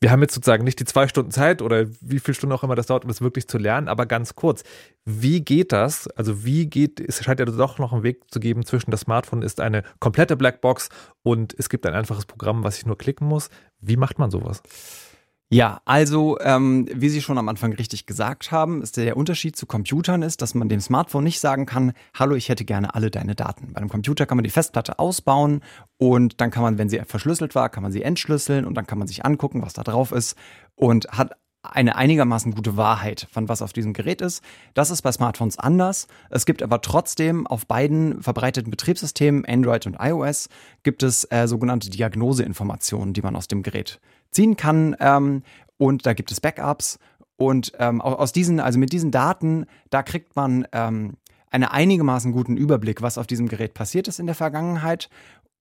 Wir 0.00 0.10
haben 0.10 0.22
jetzt 0.22 0.32
sozusagen 0.32 0.64
nicht 0.64 0.80
die 0.80 0.86
zwei 0.86 1.06
Stunden 1.06 1.30
Zeit 1.30 1.60
oder 1.60 1.86
wie 2.00 2.18
viele 2.18 2.34
Stunden 2.34 2.54
auch 2.54 2.64
immer 2.64 2.76
das 2.76 2.86
dauert, 2.86 3.04
um 3.04 3.10
es 3.10 3.20
wirklich 3.20 3.46
zu 3.46 3.58
lernen, 3.58 3.88
aber 3.88 4.06
ganz 4.06 4.34
kurz. 4.34 4.62
Wie 5.04 5.44
geht 5.44 5.72
das? 5.72 6.08
Also 6.08 6.42
wie 6.42 6.64
geht, 6.64 6.98
es 6.98 7.22
scheint 7.22 7.40
ja 7.40 7.44
doch 7.44 7.78
noch 7.78 7.92
einen 7.92 8.04
Weg 8.04 8.22
zu 8.30 8.40
geben 8.40 8.64
zwischen 8.64 8.90
das 8.90 9.00
Smartphone 9.00 9.42
ist 9.42 9.60
eine 9.60 9.82
komplette 9.98 10.38
Blackbox 10.38 10.88
und 11.22 11.54
es 11.58 11.68
gibt 11.68 11.84
ein 11.84 11.92
einfaches 11.92 12.24
Programm, 12.24 12.64
was 12.64 12.78
ich 12.78 12.86
nur 12.86 12.96
klicken 12.96 13.28
muss. 13.28 13.50
Wie 13.80 13.98
macht 13.98 14.18
man 14.18 14.30
sowas? 14.30 14.62
Ja, 15.52 15.80
also 15.84 16.38
ähm, 16.42 16.86
wie 16.94 17.08
Sie 17.08 17.20
schon 17.20 17.36
am 17.36 17.48
Anfang 17.48 17.72
richtig 17.72 18.06
gesagt 18.06 18.52
haben, 18.52 18.82
ist 18.82 18.96
der 18.96 19.16
Unterschied 19.16 19.56
zu 19.56 19.66
Computern 19.66 20.22
ist, 20.22 20.42
dass 20.42 20.54
man 20.54 20.68
dem 20.68 20.80
Smartphone 20.80 21.24
nicht 21.24 21.40
sagen 21.40 21.66
kann, 21.66 21.92
hallo, 22.14 22.36
ich 22.36 22.48
hätte 22.48 22.64
gerne 22.64 22.94
alle 22.94 23.10
deine 23.10 23.34
Daten. 23.34 23.72
Bei 23.72 23.80
einem 23.80 23.88
Computer 23.88 24.26
kann 24.26 24.36
man 24.36 24.44
die 24.44 24.50
Festplatte 24.50 25.00
ausbauen 25.00 25.62
und 25.96 26.40
dann 26.40 26.52
kann 26.52 26.62
man, 26.62 26.78
wenn 26.78 26.88
sie 26.88 27.00
verschlüsselt 27.04 27.56
war, 27.56 27.68
kann 27.68 27.82
man 27.82 27.90
sie 27.90 28.02
entschlüsseln 28.02 28.64
und 28.64 28.74
dann 28.74 28.86
kann 28.86 29.00
man 29.00 29.08
sich 29.08 29.24
angucken, 29.24 29.60
was 29.62 29.72
da 29.72 29.82
drauf 29.82 30.12
ist 30.12 30.36
und 30.76 31.08
hat 31.08 31.32
eine 31.62 31.96
einigermaßen 31.96 32.54
gute 32.54 32.76
Wahrheit 32.76 33.26
von 33.32 33.48
was 33.48 33.60
auf 33.60 33.72
diesem 33.72 33.92
Gerät 33.92 34.20
ist. 34.20 34.44
Das 34.74 34.90
ist 34.90 35.02
bei 35.02 35.10
Smartphones 35.10 35.58
anders. 35.58 36.06
Es 36.30 36.46
gibt 36.46 36.62
aber 36.62 36.80
trotzdem 36.80 37.48
auf 37.48 37.66
beiden 37.66 38.22
verbreiteten 38.22 38.70
Betriebssystemen, 38.70 39.44
Android 39.44 39.84
und 39.86 39.96
iOS, 40.00 40.48
gibt 40.84 41.02
es 41.02 41.24
äh, 41.24 41.48
sogenannte 41.48 41.90
Diagnoseinformationen, 41.90 43.14
die 43.14 43.22
man 43.22 43.34
aus 43.34 43.48
dem 43.48 43.64
Gerät 43.64 44.00
ziehen 44.30 44.56
kann. 44.56 44.96
Ähm, 45.00 45.42
und 45.76 46.06
da 46.06 46.12
gibt 46.12 46.30
es 46.30 46.40
Backups. 46.40 46.98
Und 47.36 47.72
ähm, 47.78 48.02
aus 48.02 48.32
diesen, 48.32 48.60
also 48.60 48.78
mit 48.78 48.92
diesen 48.92 49.10
Daten, 49.10 49.64
da 49.88 50.02
kriegt 50.02 50.36
man 50.36 50.66
ähm, 50.72 51.14
einen 51.50 51.64
einigermaßen 51.64 52.32
guten 52.32 52.56
Überblick, 52.56 53.00
was 53.00 53.16
auf 53.16 53.26
diesem 53.26 53.48
Gerät 53.48 53.72
passiert 53.72 54.08
ist 54.08 54.20
in 54.20 54.26
der 54.26 54.34
Vergangenheit. 54.34 55.08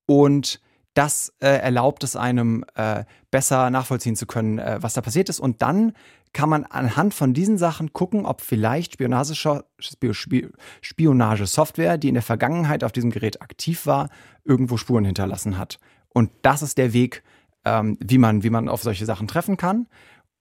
Und 0.06 0.60
das 0.94 1.34
äh, 1.40 1.48
erlaubt 1.48 2.04
es 2.04 2.16
einem 2.18 2.66
äh, 2.76 3.06
besser 3.32 3.70
nachvollziehen 3.70 4.18
zu 4.18 4.26
können, 4.26 4.60
äh, 4.60 4.80
was 4.82 4.94
da 4.94 5.02
passiert 5.02 5.30
ist. 5.30 5.40
Und 5.40 5.62
dann 5.62 5.94
kann 6.34 6.50
man 6.50 6.66
anhand 6.66 7.14
von 7.14 7.34
diesen 7.34 7.58
Sachen 7.58 7.94
gucken, 7.94 8.26
ob 8.26 8.42
vielleicht 8.42 8.98
Spionagesoftware, 10.82 11.98
die 11.98 12.10
in 12.10 12.14
der 12.16 12.24
Vergangenheit 12.24 12.84
auf 12.84 12.92
diesem 12.92 13.12
Gerät 13.12 13.42
aktiv 13.42 13.86
war, 13.86 14.10
irgendwo 14.44 14.78
Spuren 14.78 15.06
hinterlassen 15.06 15.58
hat. 15.58 15.80
Und 16.10 16.32
das 16.42 16.62
ist 16.62 16.78
der 16.78 16.94
Weg, 16.94 17.24
ähm, 17.66 17.98
wie, 18.00 18.18
man, 18.18 18.44
wie 18.44 18.50
man 18.50 18.70
auf 18.70 18.84
solche 18.84 19.06
Sachen 19.06 19.28
treffen 19.28 19.58
kann. 19.58 19.88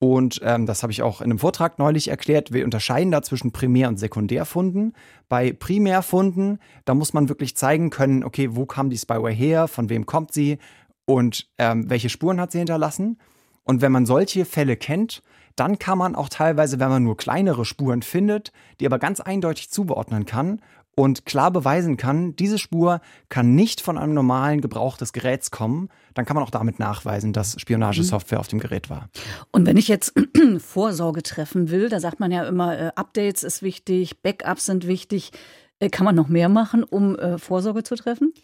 Und 0.01 0.41
ähm, 0.45 0.67
das 0.67 0.83
habe 0.83 0.93
ich 0.93 1.03
auch 1.03 1.21
in 1.21 1.31
einem 1.31 1.41
Vortrag 1.41 1.79
neulich 1.79 2.09
erklärt. 2.09 2.53
Wir 2.53 2.65
unterscheiden 2.65 3.11
da 3.11 3.23
zwischen 3.23 3.51
Primär- 3.51 3.89
und 3.89 3.99
Sekundärfunden. 3.99 4.93
Bei 5.29 5.53
Primärfunden, 5.53 6.61
da 6.85 6.95
muss 6.95 7.15
man 7.15 7.29
wirklich 7.29 7.57
zeigen 7.57 7.91
können, 7.91 8.23
okay, 8.23 8.51
wo 8.53 8.65
kam 8.65 8.91
die 8.91 8.99
Spyware 8.99 9.33
her, 9.33 9.67
von 9.67 9.89
wem 9.89 10.07
kommt 10.07 10.33
sie 10.33 10.59
und 11.05 11.49
ähm, 11.59 11.91
welche 11.91 12.11
Spuren 12.11 12.41
hat 12.41 12.53
sie 12.53 12.59
hinterlassen. 12.59 13.19
Und 13.65 13.83
wenn 13.83 13.93
man 13.93 14.07
solche 14.07 14.45
Fälle 14.45 14.77
kennt, 14.77 15.23
dann 15.57 15.81
kann 15.81 15.99
man 15.99 16.15
auch 16.15 16.29
teilweise, 16.29 16.79
wenn 16.79 16.89
man 16.89 17.03
nur 17.03 17.17
kleinere 17.17 17.65
Spuren 17.65 18.03
findet, 18.03 18.53
die 18.79 18.87
aber 18.87 19.01
ganz 19.01 19.19
eindeutig 19.19 19.71
zuordnen 19.71 20.25
kann 20.25 20.61
und 20.99 21.25
klar 21.27 21.53
beweisen 21.53 21.97
kann, 21.97 22.35
diese 22.35 22.59
Spur 22.59 23.01
kann 23.29 23.55
nicht 23.55 23.81
von 23.81 23.97
einem 23.97 24.15
normalen 24.15 24.61
Gebrauch 24.61 24.97
des 24.97 25.13
Geräts 25.13 25.53
kommen, 25.53 25.91
dann 26.15 26.25
kann 26.25 26.35
man 26.35 26.43
auch 26.43 26.51
damit 26.51 26.81
nachweisen, 26.81 27.33
dass 27.33 27.55
Spionagesoftware 27.61 28.41
auf 28.41 28.49
dem 28.49 28.59
Gerät 28.59 28.91
war. 28.91 29.09
Und 29.53 29.65
wenn 29.65 29.77
ich 29.77 29.87
jetzt 29.87 30.13
Vorsorge 30.59 31.23
treffen 31.23 31.71
will, 31.71 31.89
da 31.89 32.01
sagt 32.01 32.19
man 32.19 32.33
ja 32.33 32.43
immer, 32.49 32.77
äh, 32.77 32.91
Updates 32.97 33.45
ist 33.45 33.63
wichtig, 33.63 34.23
Backups 34.23 34.67
sind 34.67 34.89
wichtig. 34.89 35.31
Äh, 35.79 35.89
kann 35.89 36.05
man 36.05 36.17
noch 36.17 36.27
mehr 36.27 36.49
machen, 36.49 36.83
um 36.83 37.17
äh, 37.17 37.39
Vorsorge 37.39 37.85
zu 37.85 37.95
treffen? 37.95 38.35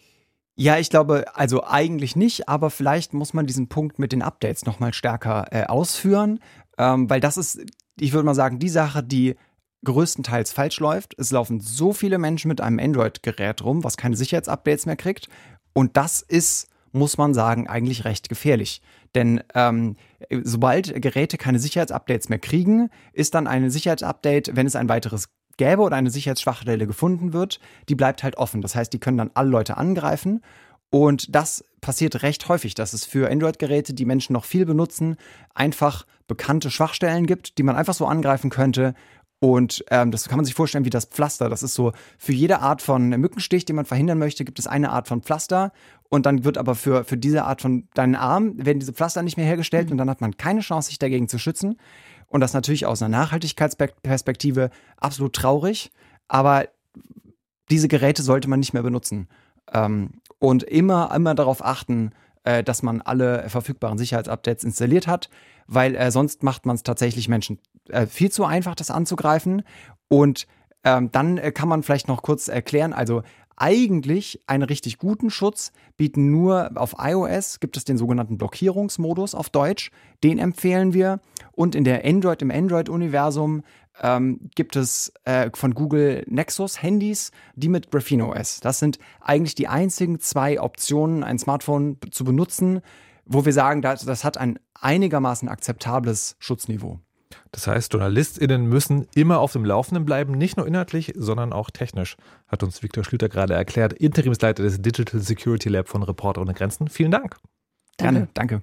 Ja, 0.54 0.78
ich 0.78 0.90
glaube, 0.90 1.24
also 1.34 1.64
eigentlich 1.64 2.14
nicht, 2.14 2.48
aber 2.48 2.70
vielleicht 2.70 3.14
muss 3.14 3.34
man 3.34 3.46
diesen 3.46 3.68
Punkt 3.68 3.98
mit 3.98 4.12
den 4.12 4.22
Updates 4.22 4.64
nochmal 4.64 4.94
stärker 4.94 5.46
äh, 5.50 5.64
ausführen, 5.64 6.38
ähm, 6.78 7.10
weil 7.10 7.18
das 7.18 7.36
ist, 7.36 7.64
ich 7.98 8.12
würde 8.12 8.26
mal 8.26 8.36
sagen, 8.36 8.60
die 8.60 8.68
Sache, 8.68 9.02
die 9.02 9.34
größtenteils 9.84 10.52
falsch 10.52 10.80
läuft. 10.80 11.14
Es 11.18 11.30
laufen 11.30 11.60
so 11.60 11.92
viele 11.92 12.18
Menschen 12.18 12.48
mit 12.48 12.60
einem 12.60 12.78
Android-Gerät 12.78 13.62
rum, 13.62 13.84
was 13.84 13.96
keine 13.96 14.16
Sicherheitsupdates 14.16 14.86
mehr 14.86 14.96
kriegt. 14.96 15.28
Und 15.72 15.96
das 15.96 16.22
ist, 16.22 16.68
muss 16.92 17.18
man 17.18 17.34
sagen, 17.34 17.68
eigentlich 17.68 18.04
recht 18.04 18.28
gefährlich. 18.28 18.80
Denn 19.14 19.42
ähm, 19.54 19.96
sobald 20.42 21.00
Geräte 21.00 21.38
keine 21.38 21.58
Sicherheitsupdates 21.58 22.28
mehr 22.28 22.38
kriegen, 22.38 22.90
ist 23.12 23.34
dann 23.34 23.46
ein 23.46 23.70
Sicherheitsupdate, 23.70 24.56
wenn 24.56 24.66
es 24.66 24.76
ein 24.76 24.88
weiteres 24.88 25.28
gäbe 25.56 25.82
oder 25.82 25.96
eine 25.96 26.10
Sicherheitsschwachstelle 26.10 26.86
gefunden 26.86 27.32
wird, 27.32 27.60
die 27.88 27.94
bleibt 27.94 28.22
halt 28.22 28.36
offen. 28.36 28.60
Das 28.60 28.74
heißt, 28.74 28.92
die 28.92 28.98
können 28.98 29.18
dann 29.18 29.30
alle 29.34 29.50
Leute 29.50 29.76
angreifen. 29.76 30.40
Und 30.90 31.34
das 31.34 31.64
passiert 31.80 32.22
recht 32.22 32.48
häufig, 32.48 32.74
dass 32.74 32.92
es 32.92 33.04
für 33.04 33.30
Android-Geräte, 33.30 33.94
die 33.94 34.04
Menschen 34.04 34.32
noch 34.32 34.44
viel 34.44 34.64
benutzen, 34.64 35.16
einfach 35.54 36.06
bekannte 36.28 36.70
Schwachstellen 36.70 37.26
gibt, 37.26 37.58
die 37.58 37.62
man 37.62 37.76
einfach 37.76 37.94
so 37.94 38.06
angreifen 38.06 38.48
könnte 38.48 38.94
und 39.44 39.84
ähm, 39.90 40.10
das 40.10 40.26
kann 40.26 40.38
man 40.38 40.46
sich 40.46 40.54
vorstellen 40.54 40.86
wie 40.86 40.90
das 40.90 41.04
Pflaster. 41.04 41.50
Das 41.50 41.62
ist 41.62 41.74
so, 41.74 41.92
für 42.16 42.32
jede 42.32 42.60
Art 42.60 42.80
von 42.80 43.10
Mückenstich, 43.10 43.66
den 43.66 43.76
man 43.76 43.84
verhindern 43.84 44.18
möchte, 44.18 44.42
gibt 44.42 44.58
es 44.58 44.66
eine 44.66 44.88
Art 44.88 45.06
von 45.06 45.20
Pflaster. 45.20 45.70
Und 46.08 46.24
dann 46.24 46.44
wird 46.44 46.56
aber 46.56 46.74
für, 46.74 47.04
für 47.04 47.18
diese 47.18 47.44
Art 47.44 47.60
von 47.60 47.86
deinen 47.92 48.14
Arm, 48.14 48.54
werden 48.56 48.80
diese 48.80 48.94
Pflaster 48.94 49.22
nicht 49.22 49.36
mehr 49.36 49.44
hergestellt 49.44 49.88
mhm. 49.88 49.92
und 49.92 49.98
dann 49.98 50.08
hat 50.08 50.22
man 50.22 50.38
keine 50.38 50.60
Chance, 50.60 50.88
sich 50.88 50.98
dagegen 50.98 51.28
zu 51.28 51.38
schützen. 51.38 51.76
Und 52.26 52.40
das 52.40 52.54
natürlich 52.54 52.86
aus 52.86 53.02
einer 53.02 53.14
Nachhaltigkeitsperspektive 53.14 54.70
absolut 54.96 55.34
traurig. 55.34 55.92
Aber 56.26 56.66
diese 57.68 57.88
Geräte 57.88 58.22
sollte 58.22 58.48
man 58.48 58.60
nicht 58.60 58.72
mehr 58.72 58.82
benutzen. 58.82 59.28
Ähm, 59.74 60.22
und 60.38 60.62
immer, 60.62 61.14
immer 61.14 61.34
darauf 61.34 61.62
achten, 61.62 62.12
äh, 62.44 62.64
dass 62.64 62.82
man 62.82 63.02
alle 63.02 63.46
verfügbaren 63.50 63.98
Sicherheitsupdates 63.98 64.64
installiert 64.64 65.06
hat, 65.06 65.28
weil 65.66 65.94
äh, 65.94 66.10
sonst 66.10 66.42
macht 66.42 66.66
man 66.66 66.76
es 66.76 66.82
tatsächlich 66.82 67.28
Menschen 67.28 67.58
äh, 67.88 68.06
viel 68.06 68.30
zu 68.30 68.44
einfach, 68.44 68.74
das 68.74 68.90
anzugreifen. 68.90 69.62
Und 70.08 70.46
ähm, 70.84 71.10
dann 71.12 71.38
äh, 71.38 71.52
kann 71.52 71.68
man 71.68 71.82
vielleicht 71.82 72.08
noch 72.08 72.22
kurz 72.22 72.48
erklären, 72.48 72.92
also 72.92 73.22
eigentlich 73.56 74.40
einen 74.46 74.64
richtig 74.64 74.98
guten 74.98 75.30
Schutz 75.30 75.72
bieten 75.96 76.30
nur 76.30 76.72
auf 76.74 76.96
iOS, 76.98 77.60
gibt 77.60 77.76
es 77.76 77.84
den 77.84 77.96
sogenannten 77.96 78.36
Blockierungsmodus 78.36 79.34
auf 79.34 79.48
Deutsch, 79.48 79.90
den 80.24 80.38
empfehlen 80.38 80.92
wir. 80.92 81.20
Und 81.52 81.74
in 81.74 81.84
der 81.84 82.04
Android, 82.04 82.42
im 82.42 82.50
Android-Universum 82.50 83.62
ähm, 84.02 84.50
gibt 84.56 84.74
es 84.74 85.12
äh, 85.24 85.50
von 85.54 85.74
Google 85.74 86.24
Nexus 86.26 86.82
Handys, 86.82 87.30
die 87.54 87.68
mit 87.68 87.92
Graphene 87.92 88.26
OS. 88.26 88.58
Das 88.60 88.80
sind 88.80 88.98
eigentlich 89.20 89.54
die 89.54 89.68
einzigen 89.68 90.18
zwei 90.18 90.60
Optionen, 90.60 91.22
ein 91.22 91.38
Smartphone 91.38 91.98
zu 92.10 92.24
benutzen, 92.24 92.80
wo 93.26 93.44
wir 93.44 93.52
sagen, 93.52 93.82
das, 93.82 94.04
das 94.04 94.24
hat 94.24 94.38
ein 94.38 94.58
einigermaßen 94.80 95.48
akzeptables 95.48 96.36
Schutzniveau. 96.38 97.00
Das 97.52 97.66
heißt, 97.66 97.92
JournalistInnen 97.92 98.66
müssen 98.66 99.06
immer 99.14 99.38
auf 99.38 99.52
dem 99.52 99.64
Laufenden 99.64 100.04
bleiben, 100.04 100.32
nicht 100.32 100.56
nur 100.56 100.66
inhaltlich, 100.66 101.12
sondern 101.16 101.52
auch 101.52 101.70
technisch, 101.70 102.16
hat 102.48 102.62
uns 102.62 102.82
Viktor 102.82 103.04
Schlüter 103.04 103.28
gerade 103.28 103.54
erklärt, 103.54 103.92
Interimsleiter 103.92 104.62
des 104.62 104.82
Digital 104.82 105.20
Security 105.20 105.68
Lab 105.68 105.88
von 105.88 106.02
Reporter 106.02 106.40
ohne 106.40 106.54
Grenzen. 106.54 106.88
Vielen 106.88 107.10
Dank. 107.10 107.36
Gerne, 107.96 108.28
danke. 108.34 108.60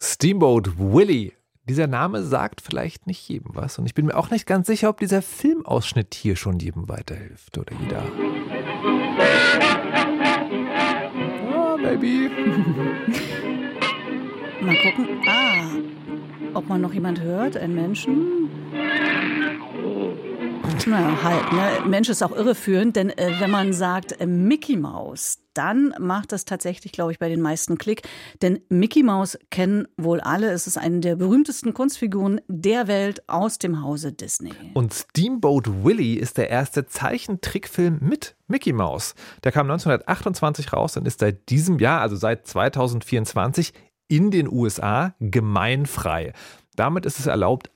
Steamboat 0.00 0.78
Willie. 0.78 1.32
Dieser 1.68 1.86
Name 1.86 2.24
sagt 2.24 2.60
vielleicht 2.60 3.06
nicht 3.06 3.28
jedem 3.28 3.54
was. 3.54 3.78
Und 3.78 3.86
ich 3.86 3.94
bin 3.94 4.06
mir 4.06 4.16
auch 4.16 4.30
nicht 4.30 4.46
ganz 4.46 4.66
sicher, 4.66 4.88
ob 4.88 4.98
dieser 4.98 5.22
Filmausschnitt 5.22 6.14
hier 6.14 6.34
schon 6.34 6.58
jedem 6.58 6.88
weiterhilft 6.88 7.56
oder 7.56 7.72
jeder. 7.80 8.02
Baby. 11.92 12.30
Mal 14.62 14.76
gucken. 14.76 15.08
Ah, 15.26 15.66
ob 16.54 16.66
man 16.66 16.80
noch 16.80 16.94
jemand 16.94 17.20
hört, 17.20 17.58
einen 17.58 17.74
Menschen. 17.74 18.48
Naja, 20.86 21.22
halt, 21.22 21.52
ne? 21.52 21.88
Mensch 21.88 22.08
ist 22.08 22.22
auch 22.22 22.32
irreführend, 22.32 22.96
denn 22.96 23.10
äh, 23.10 23.32
wenn 23.38 23.50
man 23.50 23.72
sagt 23.72 24.20
äh, 24.20 24.26
Mickey 24.26 24.76
Mouse, 24.76 25.38
dann 25.54 25.94
macht 25.98 26.32
das 26.32 26.44
tatsächlich, 26.44 26.92
glaube 26.92 27.12
ich, 27.12 27.18
bei 27.18 27.28
den 27.28 27.40
meisten 27.40 27.78
Klick. 27.78 28.02
Denn 28.40 28.60
Mickey 28.68 29.02
Mouse 29.02 29.38
kennen 29.50 29.86
wohl 29.96 30.20
alle. 30.20 30.50
Es 30.50 30.66
ist 30.66 30.78
eine 30.78 31.00
der 31.00 31.16
berühmtesten 31.16 31.74
Kunstfiguren 31.74 32.40
der 32.48 32.88
Welt 32.88 33.28
aus 33.28 33.58
dem 33.58 33.82
Hause 33.82 34.12
Disney. 34.12 34.52
Und 34.74 34.94
Steamboat 34.94 35.84
Willie 35.84 36.18
ist 36.18 36.38
der 36.38 36.50
erste 36.50 36.86
Zeichentrickfilm 36.86 37.98
mit 38.00 38.34
Mickey 38.48 38.72
Mouse. 38.72 39.14
Der 39.44 39.52
kam 39.52 39.70
1928 39.70 40.72
raus 40.72 40.96
und 40.96 41.06
ist 41.06 41.20
seit 41.20 41.48
diesem 41.50 41.78
Jahr, 41.78 42.00
also 42.00 42.16
seit 42.16 42.46
2024, 42.46 43.72
in 44.08 44.30
den 44.30 44.50
USA 44.50 45.14
gemeinfrei. 45.20 46.32
Damit 46.76 47.06
ist 47.06 47.18
es 47.18 47.26
erlaubt, 47.26 47.70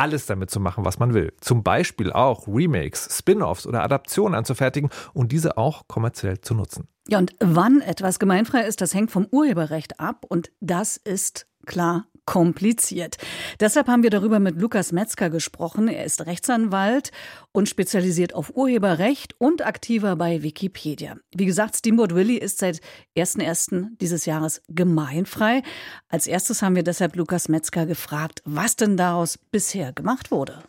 alles 0.00 0.24
damit 0.24 0.50
zu 0.50 0.60
machen, 0.60 0.84
was 0.86 0.98
man 0.98 1.12
will. 1.12 1.34
Zum 1.40 1.62
Beispiel 1.62 2.10
auch 2.10 2.48
Remakes, 2.48 3.18
Spin-offs 3.18 3.66
oder 3.66 3.82
Adaptionen 3.82 4.34
anzufertigen 4.34 4.88
und 5.12 5.30
diese 5.30 5.58
auch 5.58 5.86
kommerziell 5.88 6.40
zu 6.40 6.54
nutzen. 6.54 6.88
Ja, 7.06 7.18
und 7.18 7.34
wann 7.40 7.82
etwas 7.82 8.18
gemeinfrei 8.18 8.62
ist, 8.62 8.80
das 8.80 8.94
hängt 8.94 9.10
vom 9.10 9.26
Urheberrecht 9.30 10.00
ab 10.00 10.24
und 10.26 10.50
das 10.60 10.96
ist 10.96 11.46
klar 11.66 12.06
kompliziert. 12.24 13.16
Deshalb 13.58 13.88
haben 13.88 14.02
wir 14.02 14.10
darüber 14.10 14.40
mit 14.40 14.60
Lukas 14.60 14.92
Metzger 14.92 15.30
gesprochen. 15.30 15.88
Er 15.88 16.04
ist 16.04 16.26
Rechtsanwalt 16.26 17.10
und 17.52 17.68
spezialisiert 17.68 18.34
auf 18.34 18.56
Urheberrecht 18.56 19.34
und 19.38 19.64
aktiver 19.64 20.16
bei 20.16 20.42
Wikipedia. 20.42 21.16
Wie 21.34 21.46
gesagt, 21.46 21.76
Steamboat 21.76 22.14
Willie 22.14 22.38
ist 22.38 22.58
seit 22.58 22.80
1.1. 23.16 23.96
dieses 24.00 24.26
Jahres 24.26 24.62
gemeinfrei. 24.68 25.62
Als 26.08 26.26
erstes 26.26 26.62
haben 26.62 26.76
wir 26.76 26.84
deshalb 26.84 27.16
Lukas 27.16 27.48
Metzger 27.48 27.86
gefragt, 27.86 28.42
was 28.44 28.76
denn 28.76 28.96
daraus 28.96 29.38
bisher 29.38 29.92
gemacht 29.92 30.30
wurde. 30.30 30.62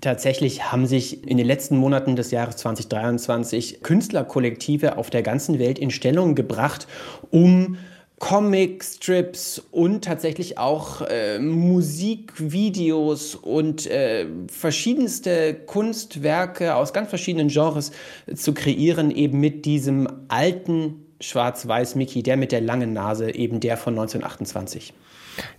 Tatsächlich 0.00 0.70
haben 0.70 0.86
sich 0.86 1.26
in 1.26 1.38
den 1.38 1.46
letzten 1.46 1.76
Monaten 1.76 2.16
des 2.16 2.30
Jahres 2.30 2.56
2023 2.56 3.82
Künstlerkollektive 3.82 4.98
auf 4.98 5.08
der 5.08 5.22
ganzen 5.22 5.58
Welt 5.58 5.78
in 5.78 5.90
Stellung 5.90 6.34
gebracht, 6.34 6.86
um 7.30 7.78
Comic-Strips 8.18 9.62
und 9.70 10.04
tatsächlich 10.04 10.56
auch 10.56 11.02
äh, 11.02 11.38
Musikvideos 11.38 13.34
und 13.34 13.86
äh, 13.86 14.26
verschiedenste 14.48 15.54
Kunstwerke 15.54 16.76
aus 16.76 16.94
ganz 16.94 17.10
verschiedenen 17.10 17.48
Genres 17.48 17.92
zu 18.34 18.54
kreieren, 18.54 19.10
eben 19.10 19.38
mit 19.40 19.66
diesem 19.66 20.08
alten 20.28 21.06
schwarz-weiß 21.20 21.94
Mickey, 21.94 22.22
der 22.22 22.38
mit 22.38 22.52
der 22.52 22.62
langen 22.62 22.94
Nase, 22.94 23.34
eben 23.34 23.60
der 23.60 23.76
von 23.76 23.94
1928. 23.94 24.94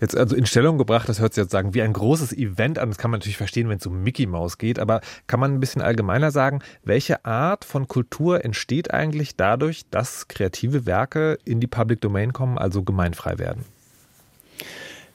Jetzt 0.01 0.15
also 0.15 0.35
in 0.35 0.45
Stellung 0.45 0.77
gebracht, 0.77 1.07
das 1.09 1.19
hört 1.19 1.33
sich 1.33 1.43
jetzt 1.43 1.51
sagen, 1.51 1.73
wie 1.73 1.81
ein 1.81 1.93
großes 1.93 2.33
Event 2.33 2.79
an. 2.79 2.89
Das 2.89 2.97
kann 2.97 3.11
man 3.11 3.19
natürlich 3.19 3.37
verstehen, 3.37 3.69
wenn 3.69 3.77
es 3.77 3.85
um 3.85 4.01
Mickey 4.03 4.25
Mouse 4.25 4.57
geht. 4.57 4.79
Aber 4.79 5.01
kann 5.27 5.39
man 5.39 5.53
ein 5.53 5.59
bisschen 5.59 5.81
allgemeiner 5.81 6.31
sagen, 6.31 6.59
welche 6.83 7.25
Art 7.25 7.65
von 7.65 7.87
Kultur 7.87 8.43
entsteht 8.43 8.93
eigentlich 8.93 9.35
dadurch, 9.35 9.83
dass 9.89 10.27
kreative 10.27 10.85
Werke 10.85 11.37
in 11.45 11.59
die 11.59 11.67
Public 11.67 12.01
Domain 12.01 12.33
kommen, 12.33 12.57
also 12.57 12.83
gemeinfrei 12.83 13.37
werden? 13.37 13.65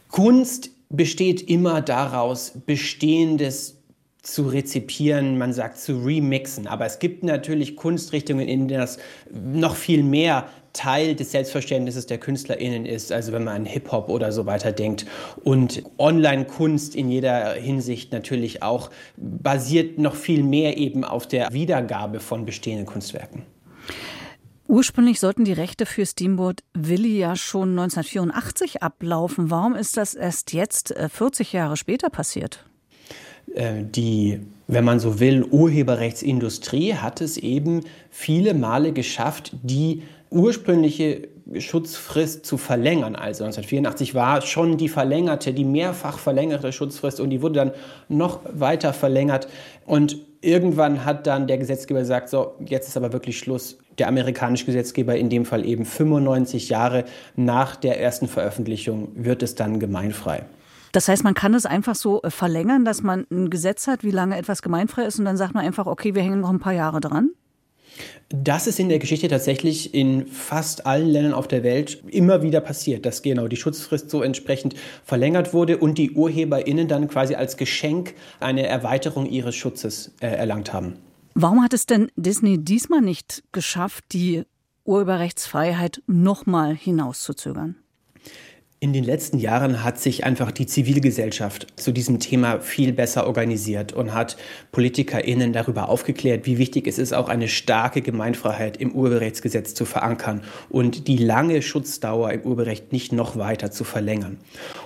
Kunst 0.08 0.70
besteht 0.90 1.48
immer 1.48 1.80
daraus, 1.80 2.52
Bestehendes 2.66 3.78
zu 4.22 4.46
rezipieren, 4.46 5.36
man 5.36 5.52
sagt 5.52 5.78
zu 5.78 6.04
remixen. 6.04 6.68
Aber 6.68 6.86
es 6.86 7.00
gibt 7.00 7.24
natürlich 7.24 7.76
Kunstrichtungen, 7.76 8.46
in 8.46 8.68
denen 8.68 8.80
das 8.80 8.98
noch 9.32 9.74
viel 9.74 10.04
mehr 10.04 10.48
Teil 10.72 11.14
des 11.14 11.32
Selbstverständnisses 11.32 12.06
der 12.06 12.18
KünstlerInnen 12.18 12.86
ist, 12.86 13.12
also 13.12 13.32
wenn 13.32 13.44
man 13.44 13.56
an 13.56 13.64
Hip-Hop 13.64 14.08
oder 14.08 14.32
so 14.32 14.46
weiter 14.46 14.72
denkt. 14.72 15.06
Und 15.44 15.82
Online-Kunst 15.98 16.94
in 16.94 17.10
jeder 17.10 17.52
Hinsicht 17.54 18.12
natürlich 18.12 18.62
auch 18.62 18.90
basiert 19.16 19.98
noch 19.98 20.14
viel 20.14 20.42
mehr 20.42 20.76
eben 20.78 21.04
auf 21.04 21.26
der 21.26 21.52
Wiedergabe 21.52 22.20
von 22.20 22.44
bestehenden 22.46 22.86
Kunstwerken. 22.86 23.42
Ursprünglich 24.68 25.20
sollten 25.20 25.44
die 25.44 25.52
Rechte 25.52 25.84
für 25.84 26.06
Steamboat 26.06 26.62
Willi 26.72 27.18
ja 27.18 27.36
schon 27.36 27.70
1984 27.78 28.82
ablaufen. 28.82 29.50
Warum 29.50 29.74
ist 29.74 29.96
das 29.96 30.14
erst 30.14 30.52
jetzt, 30.52 30.94
40 30.96 31.52
äh, 31.52 31.56
Jahre 31.58 31.76
später, 31.76 32.08
passiert? 32.08 32.64
Äh, 33.54 33.82
die, 33.82 34.40
wenn 34.68 34.84
man 34.84 35.00
so 35.00 35.20
will, 35.20 35.42
Urheberrechtsindustrie 35.42 36.94
hat 36.94 37.20
es 37.20 37.36
eben 37.36 37.82
viele 38.08 38.54
Male 38.54 38.92
geschafft, 38.92 39.52
die 39.62 40.04
ursprüngliche 40.32 41.28
Schutzfrist 41.58 42.46
zu 42.46 42.56
verlängern. 42.56 43.14
Also 43.14 43.44
1984 43.44 44.14
war 44.14 44.40
schon 44.42 44.76
die 44.76 44.88
verlängerte, 44.88 45.52
die 45.52 45.64
mehrfach 45.64 46.18
verlängerte 46.18 46.72
Schutzfrist 46.72 47.20
und 47.20 47.30
die 47.30 47.42
wurde 47.42 47.54
dann 47.54 47.70
noch 48.08 48.40
weiter 48.52 48.92
verlängert. 48.92 49.48
Und 49.84 50.18
irgendwann 50.40 51.04
hat 51.04 51.26
dann 51.26 51.46
der 51.46 51.58
Gesetzgeber 51.58 52.00
gesagt, 52.00 52.28
so, 52.28 52.54
jetzt 52.64 52.88
ist 52.88 52.96
aber 52.96 53.12
wirklich 53.12 53.38
Schluss. 53.38 53.78
Der 53.98 54.08
amerikanische 54.08 54.64
Gesetzgeber, 54.64 55.16
in 55.16 55.28
dem 55.28 55.44
Fall 55.44 55.66
eben 55.66 55.84
95 55.84 56.68
Jahre 56.68 57.04
nach 57.36 57.76
der 57.76 58.00
ersten 58.00 58.28
Veröffentlichung, 58.28 59.08
wird 59.14 59.42
es 59.42 59.54
dann 59.54 59.80
gemeinfrei. 59.80 60.44
Das 60.92 61.08
heißt, 61.08 61.24
man 61.24 61.34
kann 61.34 61.54
es 61.54 61.64
einfach 61.64 61.94
so 61.94 62.22
äh, 62.22 62.30
verlängern, 62.30 62.84
dass 62.84 63.02
man 63.02 63.26
ein 63.30 63.48
Gesetz 63.48 63.86
hat, 63.86 64.04
wie 64.04 64.10
lange 64.10 64.36
etwas 64.36 64.60
gemeinfrei 64.62 65.04
ist 65.04 65.18
und 65.18 65.24
dann 65.24 65.38
sagt 65.38 65.54
man 65.54 65.64
einfach, 65.64 65.86
okay, 65.86 66.14
wir 66.14 66.22
hängen 66.22 66.40
noch 66.40 66.50
ein 66.50 66.60
paar 66.60 66.74
Jahre 66.74 67.00
dran? 67.00 67.30
Das 68.28 68.66
ist 68.66 68.80
in 68.80 68.88
der 68.88 68.98
Geschichte 68.98 69.28
tatsächlich 69.28 69.94
in 69.94 70.26
fast 70.26 70.86
allen 70.86 71.08
Ländern 71.08 71.34
auf 71.34 71.48
der 71.48 71.62
Welt 71.62 72.02
immer 72.08 72.42
wieder 72.42 72.60
passiert, 72.60 73.04
dass 73.04 73.20
genau 73.20 73.46
die 73.46 73.56
Schutzfrist 73.56 74.08
so 74.08 74.22
entsprechend 74.22 74.74
verlängert 75.04 75.52
wurde 75.52 75.76
und 75.76 75.98
die 75.98 76.12
UrheberInnen 76.12 76.88
dann 76.88 77.08
quasi 77.08 77.34
als 77.34 77.56
Geschenk 77.56 78.14
eine 78.40 78.66
Erweiterung 78.66 79.26
ihres 79.26 79.54
Schutzes 79.54 80.12
äh, 80.20 80.28
erlangt 80.28 80.72
haben. 80.72 80.96
Warum 81.34 81.62
hat 81.62 81.74
es 81.74 81.86
denn 81.86 82.10
Disney 82.16 82.62
diesmal 82.62 83.00
nicht 83.00 83.42
geschafft, 83.52 84.04
die 84.12 84.44
Urheberrechtsfreiheit 84.84 86.02
nochmal 86.06 86.74
hinauszuzögern? 86.74 87.81
In 88.82 88.92
den 88.92 89.04
letzten 89.04 89.38
Jahren 89.38 89.84
hat 89.84 90.00
sich 90.00 90.24
einfach 90.24 90.50
die 90.50 90.66
Zivilgesellschaft 90.66 91.68
zu 91.76 91.92
diesem 91.92 92.18
Thema 92.18 92.58
viel 92.58 92.92
besser 92.92 93.28
organisiert 93.28 93.92
und 93.92 94.12
hat 94.12 94.36
PolitikerInnen 94.72 95.52
darüber 95.52 95.88
aufgeklärt, 95.88 96.46
wie 96.46 96.58
wichtig 96.58 96.88
es 96.88 96.98
ist, 96.98 97.12
auch 97.12 97.28
eine 97.28 97.46
starke 97.46 98.02
Gemeinfreiheit 98.02 98.78
im 98.78 98.90
Urheberrechtsgesetz 98.90 99.74
zu 99.74 99.84
verankern 99.84 100.40
und 100.68 101.06
die 101.06 101.16
lange 101.16 101.62
Schutzdauer 101.62 102.32
im 102.32 102.40
Urheberrecht 102.40 102.90
nicht 102.90 103.12
noch 103.12 103.36
weiter 103.36 103.70
zu 103.70 103.84
verlängern. 103.84 104.38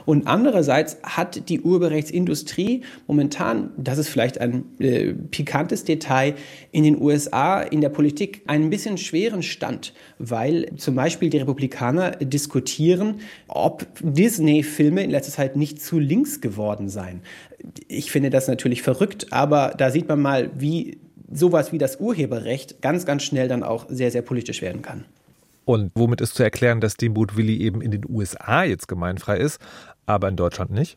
Und 0.05 0.27
andererseits 0.27 0.99
hat 1.03 1.49
die 1.49 1.63
Urheberrechtsindustrie 1.63 2.83
momentan, 3.07 3.71
das 3.79 3.97
ist 3.97 4.11
vielleicht 4.11 4.39
ein 4.39 4.65
äh, 4.79 5.15
pikantes 5.15 5.85
Detail, 5.85 6.35
in 6.71 6.85
den 6.85 7.01
USA 7.01 7.63
in 7.63 7.81
der 7.81 7.89
Politik 7.89 8.43
einen 8.47 8.69
bisschen 8.69 8.99
schweren 8.99 9.43
Stand, 9.43 9.95
weil 10.19 10.75
zum 10.77 10.95
Beispiel 10.95 11.31
die 11.31 11.39
Republikaner 11.39 12.13
diskutieren, 12.13 13.21
ob 13.49 13.87
Disney-Filme 14.01 15.03
in 15.03 15.11
letzter 15.11 15.33
Zeit 15.33 15.57
nicht 15.57 15.83
zu 15.83 15.99
links 15.99 16.41
geworden 16.41 16.89
seien. 16.89 17.21
Ich 17.89 18.11
finde 18.11 18.31
das 18.31 18.49
natürlich 18.49 18.83
verrückt, 18.83 19.33
aber 19.33 19.75
da 19.77 19.91
sieht 19.91 20.09
man 20.09 20.21
mal, 20.21 20.51
wie 20.59 20.99
sowas 21.31 21.73
wie 21.73 21.79
das 21.79 21.97
Urheberrecht 22.01 22.81
ganz, 22.81 23.05
ganz 23.05 23.25
schnell 23.25 23.49
dann 23.49 23.63
auch 23.63 23.87
sehr, 23.89 24.11
sehr 24.11 24.23
politisch 24.23 24.63
werden 24.63 24.83
kann. 24.83 25.05
Und 25.65 25.91
womit 25.97 26.21
ist 26.21 26.37
zu 26.37 26.45
erklären, 26.45 26.81
dass 26.81 26.93
Steamboat 26.93 27.37
Willie 27.37 27.59
eben 27.59 27.83
in 27.83 27.91
den 27.91 28.05
USA 28.09 28.63
jetzt 28.63 28.87
gemeinfrei 28.87 29.39
ist, 29.39 29.61
aber 30.07 30.29
in 30.29 30.37
Deutschland 30.37 30.71
nicht? 30.71 30.97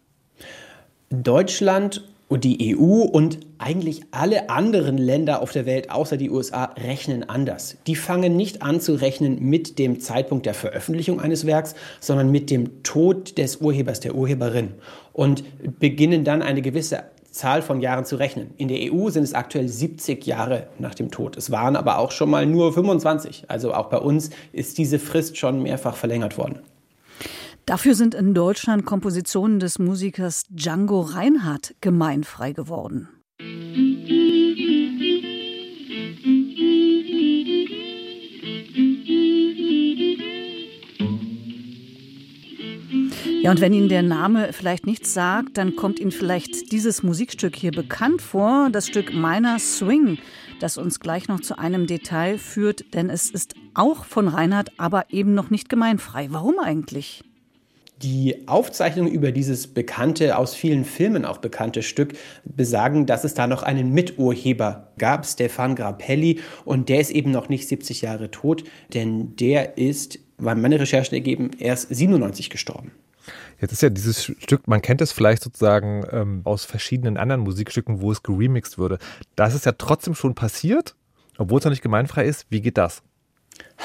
Deutschland 1.10 2.04
und 2.30 2.46
die 2.46 2.78
EU 2.78 3.02
und 3.02 3.40
eigentlich 3.58 4.04
alle 4.12 4.50
anderen 4.50 4.98
Länder 4.98 5.42
auf 5.42 5.52
der 5.52 5.66
Welt 5.66 5.92
außer 5.92 6.16
die 6.16 6.30
USA 6.30 6.66
rechnen 6.78 7.28
anders. 7.28 7.76
Die 7.88 7.96
fangen 7.96 8.38
nicht 8.38 8.62
an 8.62 8.80
zu 8.80 8.94
rechnen 8.94 9.44
mit 9.44 9.78
dem 9.78 10.00
Zeitpunkt 10.00 10.46
der 10.46 10.54
Veröffentlichung 10.54 11.20
eines 11.20 11.46
Werks, 11.46 11.76
sondern 12.00 12.32
mit 12.32 12.50
dem 12.50 12.84
Tod 12.84 13.38
des 13.38 13.58
Urhebers, 13.58 14.00
der 14.00 14.16
Urheberin 14.16 14.70
und 15.12 15.44
beginnen 15.80 16.24
dann 16.24 16.42
eine 16.42 16.62
gewisse 16.62 17.04
Zahl 17.32 17.62
von 17.62 17.82
Jahren 17.82 18.06
zu 18.06 18.16
rechnen. 18.16 18.52
In 18.58 18.68
der 18.68 18.94
EU 18.94 19.10
sind 19.10 19.24
es 19.24 19.34
aktuell 19.34 19.68
70 19.68 20.26
Jahre 20.26 20.68
nach 20.78 20.96
dem 20.96 21.12
Tod. 21.12 21.36
Es 21.36 21.52
waren 21.52 21.76
aber 21.76 22.00
auch 22.00 22.12
schon 22.12 22.30
mal 22.30 22.46
nur 22.46 22.74
25. 22.74 23.46
Also 23.48 23.74
auch 23.74 23.90
bei 23.90 23.98
uns 23.98 24.30
ist 24.52 24.78
diese 24.78 25.00
Frist 25.00 25.38
schon 25.38 25.62
mehrfach 25.62 25.96
verlängert 25.96 26.38
worden. 26.38 26.60
Dafür 27.70 27.94
sind 27.94 28.16
in 28.16 28.34
Deutschland 28.34 28.84
Kompositionen 28.84 29.60
des 29.60 29.78
Musikers 29.78 30.46
Django 30.50 31.02
Reinhardt 31.02 31.76
gemeinfrei 31.82 32.52
geworden. 32.52 33.10
Ja, 43.44 43.52
und 43.52 43.62
wenn 43.62 43.74
Ihnen 43.74 43.88
der 43.88 44.02
Name 44.02 44.52
vielleicht 44.52 44.88
nichts 44.88 45.14
sagt, 45.14 45.60
dann 45.60 45.76
kommt 45.76 46.00
Ihnen 46.00 46.10
vielleicht 46.10 46.72
dieses 46.72 47.04
Musikstück 47.04 47.56
hier 47.56 47.72
bekannt 47.72 48.24
vor, 48.24 48.70
das 48.72 48.88
Stück 48.88 49.14
Meiner 49.14 49.60
Swing, 49.60 50.18
das 50.60 50.80
uns 50.80 51.00
gleich 51.00 51.28
noch 51.28 51.42
zu 51.42 51.60
einem 51.60 51.86
Detail 51.86 52.40
führt, 52.40 52.96
denn 52.96 53.12
es 53.12 53.30
ist 53.30 53.54
auch 53.76 54.06
von 54.06 54.28
Reinhardt, 54.28 54.72
aber 54.80 55.14
eben 55.14 55.36
noch 55.36 55.52
nicht 55.52 55.70
gemeinfrei. 55.70 56.30
Warum 56.32 56.58
eigentlich? 56.58 57.29
Die 58.02 58.48
Aufzeichnungen 58.48 59.12
über 59.12 59.34
dieses 59.34 59.68
bekannte, 59.68 60.38
aus 60.38 60.56
vielen 60.56 60.86
Filmen 60.86 61.26
auch 61.26 61.40
bekannte 61.40 61.84
Stück 61.84 62.14
besagen, 62.46 63.06
dass 63.06 63.26
es 63.26 63.34
da 63.34 63.46
noch 63.46 63.62
einen 63.62 63.92
Miturheber 63.92 64.94
gab, 64.98 65.26
Stefan 65.26 65.76
Grappelli, 65.76 66.40
und 66.64 66.88
der 66.88 67.02
ist 67.02 67.12
eben 67.12 67.32
noch 67.32 67.50
nicht 67.50 67.68
70 67.68 68.02
Jahre 68.02 68.32
tot, 68.32 68.64
denn 68.94 69.36
der 69.36 69.78
ist, 69.78 70.20
weil 70.38 70.56
meine 70.56 70.80
Recherchen 70.80 71.14
ergeben, 71.16 71.52
erst 71.60 71.94
97 71.94 72.50
gestorben. 72.50 72.92
Jetzt 73.60 73.74
ist 73.74 73.84
ja 73.84 73.90
dieses 73.90 74.24
Stück, 74.24 74.68
man 74.68 74.82
kennt 74.82 75.02
es 75.02 75.12
vielleicht 75.12 75.44
sozusagen 75.44 76.06
ähm, 76.12 76.42
aus 76.46 76.64
verschiedenen 76.64 77.18
anderen 77.18 77.42
Musikstücken, 77.42 78.00
wo 78.00 78.12
es 78.12 78.24
geremixed 78.24 78.78
würde. 78.78 78.98
Das 79.36 79.54
ist 79.54 79.66
ja 79.66 79.74
trotzdem 79.74 80.16
schon 80.16 80.36
passiert, 80.36 80.96
obwohl 81.38 81.60
es 81.60 81.66
noch 81.66 81.72
nicht 81.72 81.84
gemeinfrei 81.84 82.26
ist. 82.26 82.46
Wie 82.50 82.62
geht 82.62 82.78
das? 82.78 83.04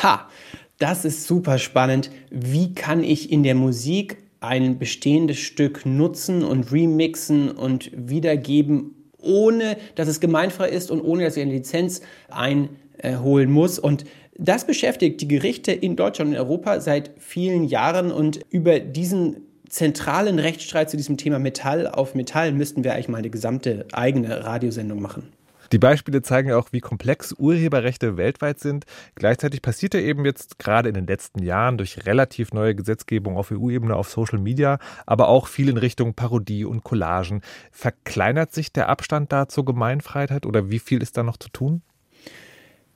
Ha, 0.02 0.28
das 0.78 1.04
ist 1.04 1.26
super 1.26 1.58
spannend. 1.58 2.10
Wie 2.30 2.74
kann 2.74 3.04
ich 3.04 3.30
in 3.30 3.42
der 3.42 3.54
Musik 3.54 4.18
ein 4.44 4.78
bestehendes 4.78 5.38
Stück 5.38 5.86
nutzen 5.86 6.44
und 6.44 6.70
remixen 6.70 7.50
und 7.50 7.90
wiedergeben, 7.94 8.94
ohne 9.18 9.76
dass 9.94 10.06
es 10.06 10.20
gemeinfrei 10.20 10.68
ist 10.68 10.90
und 10.90 11.00
ohne 11.00 11.24
dass 11.24 11.36
ich 11.36 11.42
eine 11.42 11.52
Lizenz 11.52 12.02
einholen 12.28 13.50
muss. 13.50 13.78
Und 13.78 14.04
das 14.36 14.66
beschäftigt 14.66 15.20
die 15.20 15.28
Gerichte 15.28 15.72
in 15.72 15.96
Deutschland 15.96 16.32
und 16.32 16.36
Europa 16.36 16.80
seit 16.80 17.12
vielen 17.18 17.64
Jahren 17.64 18.12
und 18.12 18.40
über 18.50 18.80
diesen 18.80 19.36
zentralen 19.68 20.38
Rechtsstreit 20.38 20.90
zu 20.90 20.96
diesem 20.96 21.16
Thema 21.16 21.38
Metall 21.38 21.86
auf 21.86 22.14
Metall 22.14 22.52
müssten 22.52 22.84
wir 22.84 22.92
eigentlich 22.92 23.08
mal 23.08 23.18
eine 23.18 23.30
gesamte 23.30 23.86
eigene 23.92 24.44
Radiosendung 24.44 25.00
machen. 25.00 25.32
Die 25.72 25.78
Beispiele 25.78 26.22
zeigen 26.22 26.52
auch, 26.52 26.72
wie 26.72 26.80
komplex 26.80 27.32
Urheberrechte 27.32 28.16
weltweit 28.16 28.60
sind. 28.60 28.84
Gleichzeitig 29.14 29.62
passiert 29.62 29.94
ja 29.94 30.00
eben 30.00 30.24
jetzt 30.24 30.58
gerade 30.58 30.88
in 30.88 30.94
den 30.94 31.06
letzten 31.06 31.42
Jahren 31.42 31.78
durch 31.78 32.06
relativ 32.06 32.52
neue 32.52 32.74
Gesetzgebung 32.74 33.36
auf 33.36 33.50
EU-Ebene, 33.50 33.96
auf 33.96 34.10
Social 34.10 34.38
Media, 34.38 34.78
aber 35.06 35.28
auch 35.28 35.46
viel 35.46 35.68
in 35.68 35.76
Richtung 35.76 36.14
Parodie 36.14 36.64
und 36.64 36.84
Collagen. 36.84 37.42
Verkleinert 37.70 38.52
sich 38.52 38.72
der 38.72 38.88
Abstand 38.88 39.32
da 39.32 39.48
zur 39.48 39.64
Gemeinfreiheit 39.64 40.46
oder 40.46 40.70
wie 40.70 40.78
viel 40.78 41.02
ist 41.02 41.16
da 41.16 41.22
noch 41.22 41.36
zu 41.36 41.48
tun? 41.48 41.82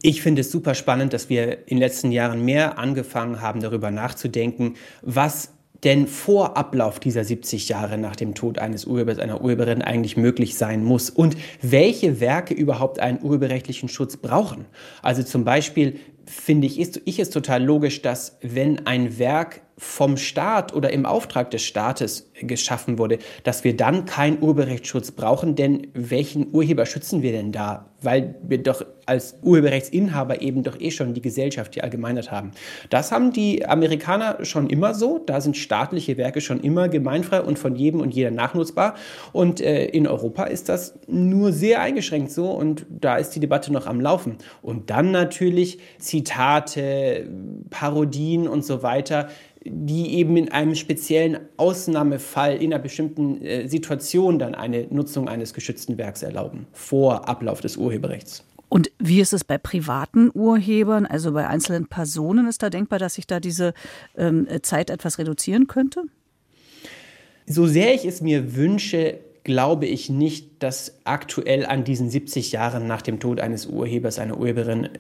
Ich 0.01 0.23
finde 0.23 0.43
es 0.43 0.53
super 0.53 0.75
spannend, 0.75 1.13
dass 1.13 1.29
wir 1.29 1.67
in 1.67 1.77
den 1.77 1.79
letzten 1.79 2.13
Jahren 2.13 2.45
mehr 2.45 2.79
angefangen 2.79 3.41
haben, 3.41 3.61
darüber 3.61 3.91
nachzudenken, 3.91 4.77
was 5.03 5.53
denn 5.85 6.07
vor 6.07 6.57
Ablauf 6.57 6.99
dieser 6.99 7.25
70 7.25 7.69
Jahre 7.69 7.99
nach 7.99 8.17
dem 8.17 8.35
Tod 8.35 8.59
eines 8.59 8.85
Urhebers, 8.85 9.19
einer 9.19 9.41
Urheberin 9.41 9.83
eigentlich 9.83 10.17
möglich 10.17 10.57
sein 10.57 10.85
muss 10.85 11.11
und 11.11 11.37
welche 11.63 12.21
Werke 12.21 12.55
überhaupt 12.55 12.99
einen 12.99 13.23
urheberrechtlichen 13.23 13.89
Schutz 13.89 14.17
brauchen. 14.17 14.67
Also 15.03 15.23
zum 15.23 15.45
Beispiel 15.45 16.01
finde 16.27 16.67
ich, 16.67 16.79
ist 16.79 17.01
ich 17.05 17.19
es 17.19 17.31
total 17.31 17.63
logisch, 17.65 18.03
dass 18.03 18.39
wenn 18.43 18.87
ein 18.87 19.19
Werk 19.19 19.63
vom 19.79 20.17
Staat 20.17 20.75
oder 20.75 20.93
im 20.93 21.07
Auftrag 21.07 21.53
des 21.53 21.63
Staates 21.63 22.31
geschaffen 22.35 22.99
wurde, 22.99 23.19
dass 23.45 23.63
wir 23.63 23.77
dann 23.77 24.07
keinen 24.07 24.43
Urheberrechtsschutz 24.43 25.13
brauchen, 25.13 25.55
denn 25.55 25.87
welchen 25.95 26.53
Urheber 26.53 26.85
schützen 26.85 27.23
wir 27.23 27.31
denn 27.31 27.53
da? 27.53 27.87
Weil 28.03 28.35
wir 28.43 28.63
doch 28.63 28.85
als 29.07 29.37
Urheberrechtsinhaber 29.43 30.43
eben 30.43 30.63
doch 30.63 30.79
eh 30.81 30.91
schon 30.91 31.15
die 31.15 31.23
Gesellschaft, 31.23 31.75
die 31.75 31.83
Allgemeinheit 31.83 32.31
haben. 32.31 32.51
Das 32.91 33.11
haben 33.11 33.33
die 33.33 33.67
Amerikaner 33.67 34.45
schon 34.45 34.69
immer 34.69 34.95
so. 34.95 35.19
Da 35.19 35.41
sind 35.41 35.57
staatliche 35.57 36.17
Werke 36.17 36.41
schon 36.41 36.61
immer 36.61 36.89
gemeinfrei 36.89 37.41
und 37.41 37.59
von 37.59 37.75
jedem 37.75 38.01
und 38.01 38.15
jeder 38.15 38.31
nachnutzbar. 38.31 38.95
Und 39.33 39.61
äh, 39.61 39.87
in 39.87 40.07
Europa 40.07 40.45
ist 40.45 40.69
das 40.69 40.99
nur 41.07 41.53
sehr 41.53 41.81
eingeschränkt 41.81 42.31
so 42.31 42.51
und 42.51 42.85
da 42.91 43.17
ist 43.17 43.31
die 43.31 43.41
Debatte 43.41 43.73
noch 43.73 43.87
am 43.87 44.01
Laufen. 44.01 44.37
Und 44.61 44.91
dann 44.91 45.11
natürlich 45.11 45.79
Zitate, 45.99 47.29
Parodien 47.71 48.47
und 48.47 48.65
so 48.65 48.83
weiter 48.83 49.29
die 49.71 50.15
eben 50.15 50.37
in 50.37 50.51
einem 50.51 50.75
speziellen 50.75 51.39
Ausnahmefall 51.57 52.57
in 52.57 52.73
einer 52.73 52.83
bestimmten 52.83 53.43
äh, 53.43 53.69
Situation 53.69 54.39
dann 54.39 54.55
eine 54.55 54.87
Nutzung 54.91 55.29
eines 55.29 55.55
geschützten 55.55 55.99
Werks 55.99 56.23
erlauben, 56.23 56.67
vor 56.73 57.29
Ablauf 57.29 57.61
des 57.61 57.77
Urheberrechts. 57.77 58.45
Und 58.69 58.91
wie 58.99 59.21
ist 59.21 59.33
es 59.33 59.45
bei 59.45 59.57
privaten 59.57 60.31
Urhebern, 60.35 61.07
also 61.07 61.33
bei 61.33 61.47
einzelnen 61.47 61.87
Personen? 61.87 62.47
Ist 62.47 62.63
da 62.63 62.69
denkbar, 62.69 62.99
dass 62.99 63.15
sich 63.15 63.27
da 63.27 63.41
diese 63.41 63.73
ähm, 64.17 64.47
Zeit 64.63 64.91
etwas 64.91 65.19
reduzieren 65.19 65.67
könnte? 65.67 66.05
So 67.47 67.67
sehr 67.67 67.95
ich 67.95 68.05
es 68.05 68.21
mir 68.21 68.57
wünsche, 68.57 69.21
glaube 69.49 69.87
ich 69.87 70.11
nicht, 70.11 70.63
dass 70.63 70.99
aktuell 71.05 71.65
an 71.65 71.83
diesen 71.83 72.11
70 72.11 72.53
Jahren 72.53 72.87
nach 72.87 73.01
dem 73.01 73.19
Tod 73.19 73.41
eines 73.41 73.65
Urhebers, 73.65 74.19
einer 74.19 74.37
Urheberin 74.37 74.91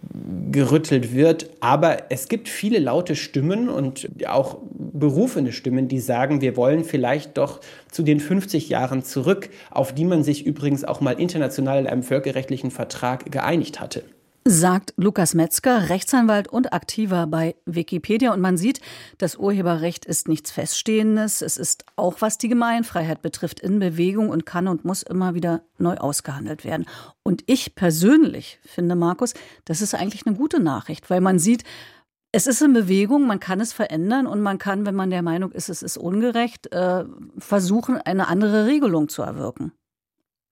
gerüttelt 0.50 1.14
wird. 1.14 1.50
Aber 1.60 2.10
es 2.10 2.30
gibt 2.30 2.48
viele 2.48 2.78
laute 2.78 3.14
Stimmen 3.14 3.68
und 3.68 4.08
auch 4.26 4.56
berufene 4.70 5.52
Stimmen, 5.52 5.86
die 5.86 6.00
sagen, 6.00 6.40
wir 6.40 6.56
wollen 6.56 6.84
vielleicht 6.84 7.36
doch 7.36 7.60
zu 7.90 8.02
den 8.02 8.20
50 8.20 8.70
Jahren 8.70 9.04
zurück, 9.04 9.50
auf 9.70 9.92
die 9.92 10.06
man 10.06 10.24
sich 10.24 10.46
übrigens 10.46 10.82
auch 10.82 11.02
mal 11.02 11.20
international 11.20 11.80
in 11.80 11.86
einem 11.86 12.02
völkerrechtlichen 12.02 12.70
Vertrag 12.70 13.30
geeinigt 13.30 13.80
hatte 13.80 14.02
sagt 14.48 14.94
Lukas 14.96 15.34
Metzger, 15.34 15.90
Rechtsanwalt 15.90 16.48
und 16.48 16.72
Aktiver 16.72 17.26
bei 17.26 17.54
Wikipedia. 17.66 18.32
Und 18.32 18.40
man 18.40 18.56
sieht, 18.56 18.80
das 19.18 19.36
Urheberrecht 19.36 20.06
ist 20.06 20.26
nichts 20.26 20.50
Feststehendes. 20.50 21.42
Es 21.42 21.58
ist 21.58 21.84
auch, 21.96 22.20
was 22.20 22.38
die 22.38 22.48
Gemeinfreiheit 22.48 23.20
betrifft, 23.20 23.60
in 23.60 23.78
Bewegung 23.78 24.30
und 24.30 24.46
kann 24.46 24.66
und 24.66 24.86
muss 24.86 25.02
immer 25.02 25.34
wieder 25.34 25.60
neu 25.76 25.96
ausgehandelt 25.96 26.64
werden. 26.64 26.86
Und 27.22 27.44
ich 27.46 27.74
persönlich 27.74 28.58
finde, 28.64 28.94
Markus, 28.94 29.34
das 29.66 29.82
ist 29.82 29.94
eigentlich 29.94 30.26
eine 30.26 30.36
gute 30.36 30.60
Nachricht, 30.60 31.10
weil 31.10 31.20
man 31.20 31.38
sieht, 31.38 31.64
es 32.32 32.46
ist 32.46 32.62
in 32.62 32.72
Bewegung, 32.72 33.26
man 33.26 33.40
kann 33.40 33.60
es 33.60 33.74
verändern 33.74 34.26
und 34.26 34.40
man 34.40 34.56
kann, 34.56 34.86
wenn 34.86 34.94
man 34.94 35.10
der 35.10 35.22
Meinung 35.22 35.52
ist, 35.52 35.68
es 35.68 35.82
ist 35.82 35.98
ungerecht, 35.98 36.72
äh, 36.72 37.04
versuchen, 37.38 37.98
eine 37.98 38.28
andere 38.28 38.66
Regelung 38.66 39.08
zu 39.10 39.22
erwirken. 39.22 39.72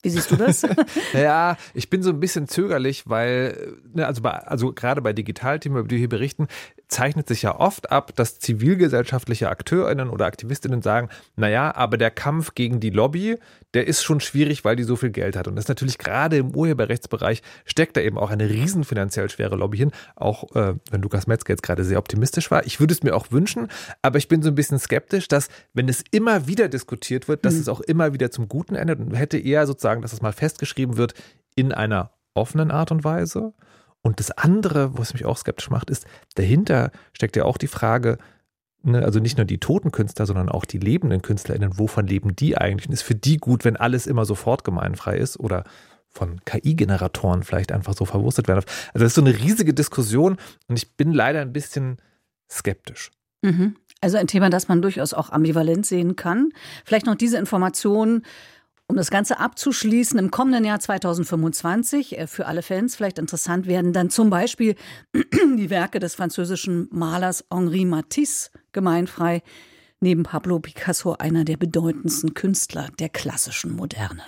Wie 0.07 0.11
siehst 0.11 0.31
du 0.31 0.37
das? 0.37 0.63
ja, 1.13 1.57
ich 1.75 1.91
bin 1.91 2.05
so 2.05 2.11
ein 2.11 2.21
bisschen 2.21 2.47
zögerlich, 2.47 3.09
weil, 3.09 3.75
ne, 3.93 4.07
also, 4.07 4.23
bei, 4.23 4.31
also 4.31 4.73
gerade 4.73 5.03
bei 5.03 5.13
Digitalthemen, 5.13 5.79
über 5.79 5.89
die 5.89 5.97
wir 5.97 5.99
hier 5.99 6.09
berichten, 6.09 6.47
zeichnet 6.89 7.27
sich 7.27 7.43
ja 7.43 7.59
oft 7.59 7.91
ab, 7.91 8.15
dass 8.15 8.39
zivilgesellschaftliche 8.39 9.49
AkteurInnen 9.49 10.09
oder 10.09 10.27
AktivistInnen 10.27 10.83
sagen, 10.83 11.09
naja, 11.35 11.75
aber 11.75 11.97
der 11.97 12.11
Kampf 12.11 12.55
gegen 12.55 12.79
die 12.79 12.91
Lobby, 12.91 13.39
der 13.75 13.87
ist 13.87 14.05
schon 14.05 14.21
schwierig, 14.21 14.65
weil 14.65 14.77
die 14.77 14.85
so 14.85 14.95
viel 14.95 15.11
Geld 15.11 15.37
hat. 15.37 15.49
Und 15.49 15.57
das 15.57 15.65
ist 15.65 15.69
natürlich 15.69 15.99
gerade 15.99 16.37
im 16.37 16.55
Urheberrechtsbereich 16.55 17.43
steckt 17.65 17.97
da 17.97 18.01
eben 18.01 18.19
auch 18.19 18.31
eine 18.31 18.49
riesen 18.49 18.85
finanziell 18.85 19.29
schwere 19.29 19.57
Lobby 19.57 19.79
hin. 19.79 19.91
Auch 20.15 20.55
äh, 20.55 20.75
wenn 20.91 21.03
Lukas 21.03 21.27
Metzger 21.27 21.55
jetzt 21.55 21.63
gerade 21.63 21.85
sehr 21.85 21.99
optimistisch 21.99 22.51
war. 22.51 22.65
Ich 22.67 22.79
würde 22.79 22.95
es 22.95 23.03
mir 23.03 23.15
auch 23.15 23.33
wünschen, 23.33 23.69
aber 24.03 24.19
ich 24.19 24.29
bin 24.29 24.43
so 24.43 24.49
ein 24.49 24.55
bisschen 24.55 24.79
skeptisch, 24.79 25.27
dass, 25.27 25.49
wenn 25.75 25.89
es 25.89 26.05
immer 26.13 26.47
wieder 26.47 26.69
diskutiert 26.69 27.27
wird, 27.27 27.45
dass 27.45 27.55
mhm. 27.55 27.61
es 27.61 27.69
auch 27.69 27.81
immer 27.81 28.13
wieder 28.13 28.31
zum 28.31 28.49
Guten 28.49 28.77
endet 28.77 29.01
und 29.01 29.15
hätte 29.15 29.39
eher 29.39 29.67
sozusagen, 29.67 30.03
dass 30.03 30.13
es 30.13 30.23
mal 30.23 30.33
festgeschrieben 30.33 30.97
wird 30.97 31.15
in 31.57 31.73
einer 31.73 32.13
offenen 32.35 32.71
Art 32.71 32.93
und 32.93 33.03
Weise 33.03 33.55
und 34.07 34.21
das 34.21 34.31
andere, 34.31 34.97
was 34.97 35.13
mich 35.13 35.25
auch 35.25 35.37
skeptisch 35.37 35.69
macht, 35.69 35.91
ist, 35.91 36.07
dahinter 36.37 36.93
steckt 37.13 37.35
ja 37.35 37.45
auch 37.45 37.59
die 37.59 37.67
Frage, 37.67 38.19
ne, 38.83 39.03
also 39.03 39.19
nicht 39.19 39.37
nur 39.37 39.45
die 39.45 39.59
toten 39.59 39.91
Künstler, 39.91 40.27
sondern 40.27 40.49
auch 40.49 40.65
die 40.65 40.79
lebenden 40.79 41.23
KünstlerInnen, 41.23 41.77
wovon 41.77 42.07
leben 42.07 42.37
die 42.37 42.57
eigentlich? 42.57 42.87
Und 42.87 42.93
ist 42.93 43.03
für 43.03 43.17
die 43.17 43.37
gut, 43.37 43.65
wenn 43.65 43.77
alles 43.77 44.07
immer 44.07 44.25
sofort 44.25 44.63
gemeinfrei 44.63 45.17
ist 45.17 45.41
oder 45.41 45.65
von 46.09 46.41
KI-Generatoren 46.45 47.43
vielleicht 47.43 47.73
einfach 47.73 47.95
so 47.95 48.05
verwurstet 48.05 48.47
werden? 48.47 48.65
Also 48.95 49.05
das 49.05 49.09
ist 49.09 49.15
so 49.17 49.23
eine 49.23 49.37
riesige 49.37 49.75
Diskussion 49.75 50.37
und 50.69 50.77
ich 50.77 50.97
bin 50.97 51.13
leider 51.13 51.41
ein 51.41 51.53
bisschen 51.53 51.97
skeptisch. 52.49 53.11
Mhm. 53.43 53.77
Also 54.01 54.19
ein 54.19 54.29
Thema, 54.29 54.51
das 54.51 54.69
man 54.69 54.83
durchaus 54.83 55.15
auch 55.15 55.31
ambivalent 55.31 55.85
sehen 55.85 56.15
kann. 56.15 56.51
Vielleicht 56.85 57.07
noch 57.07 57.17
diese 57.17 57.39
Information 57.39 58.23
um 58.89 58.97
das 58.97 59.11
Ganze 59.11 59.41
abzuschließen, 59.41 60.19
im 60.19 60.31
kommenden 60.31 60.65
Jahr 60.65 60.81
2025, 60.81 62.19
äh, 62.19 62.27
für 62.27 62.47
alle 62.47 62.63
Fans 62.63 62.97
vielleicht 62.97 63.19
interessant 63.19 63.67
werden 63.67 63.93
dann 63.93 64.11
zum 64.11 64.31
Beispiel 64.31 64.77
die 65.15 65.71
Werke 65.71 65.99
des 65.99 66.15
französischen 66.15 66.89
Malers 66.91 67.45
Henri 67.53 67.85
Matisse 67.85 68.51
gemeinfrei, 68.73 69.43
neben 70.01 70.23
Pablo 70.23 70.61
Picasso 70.61 71.15
einer 71.15 71.45
der 71.45 71.57
bedeutendsten 71.57 72.35
Künstler 72.35 72.89
der 72.99 73.09
klassischen 73.09 73.75
Moderne. 73.75 74.23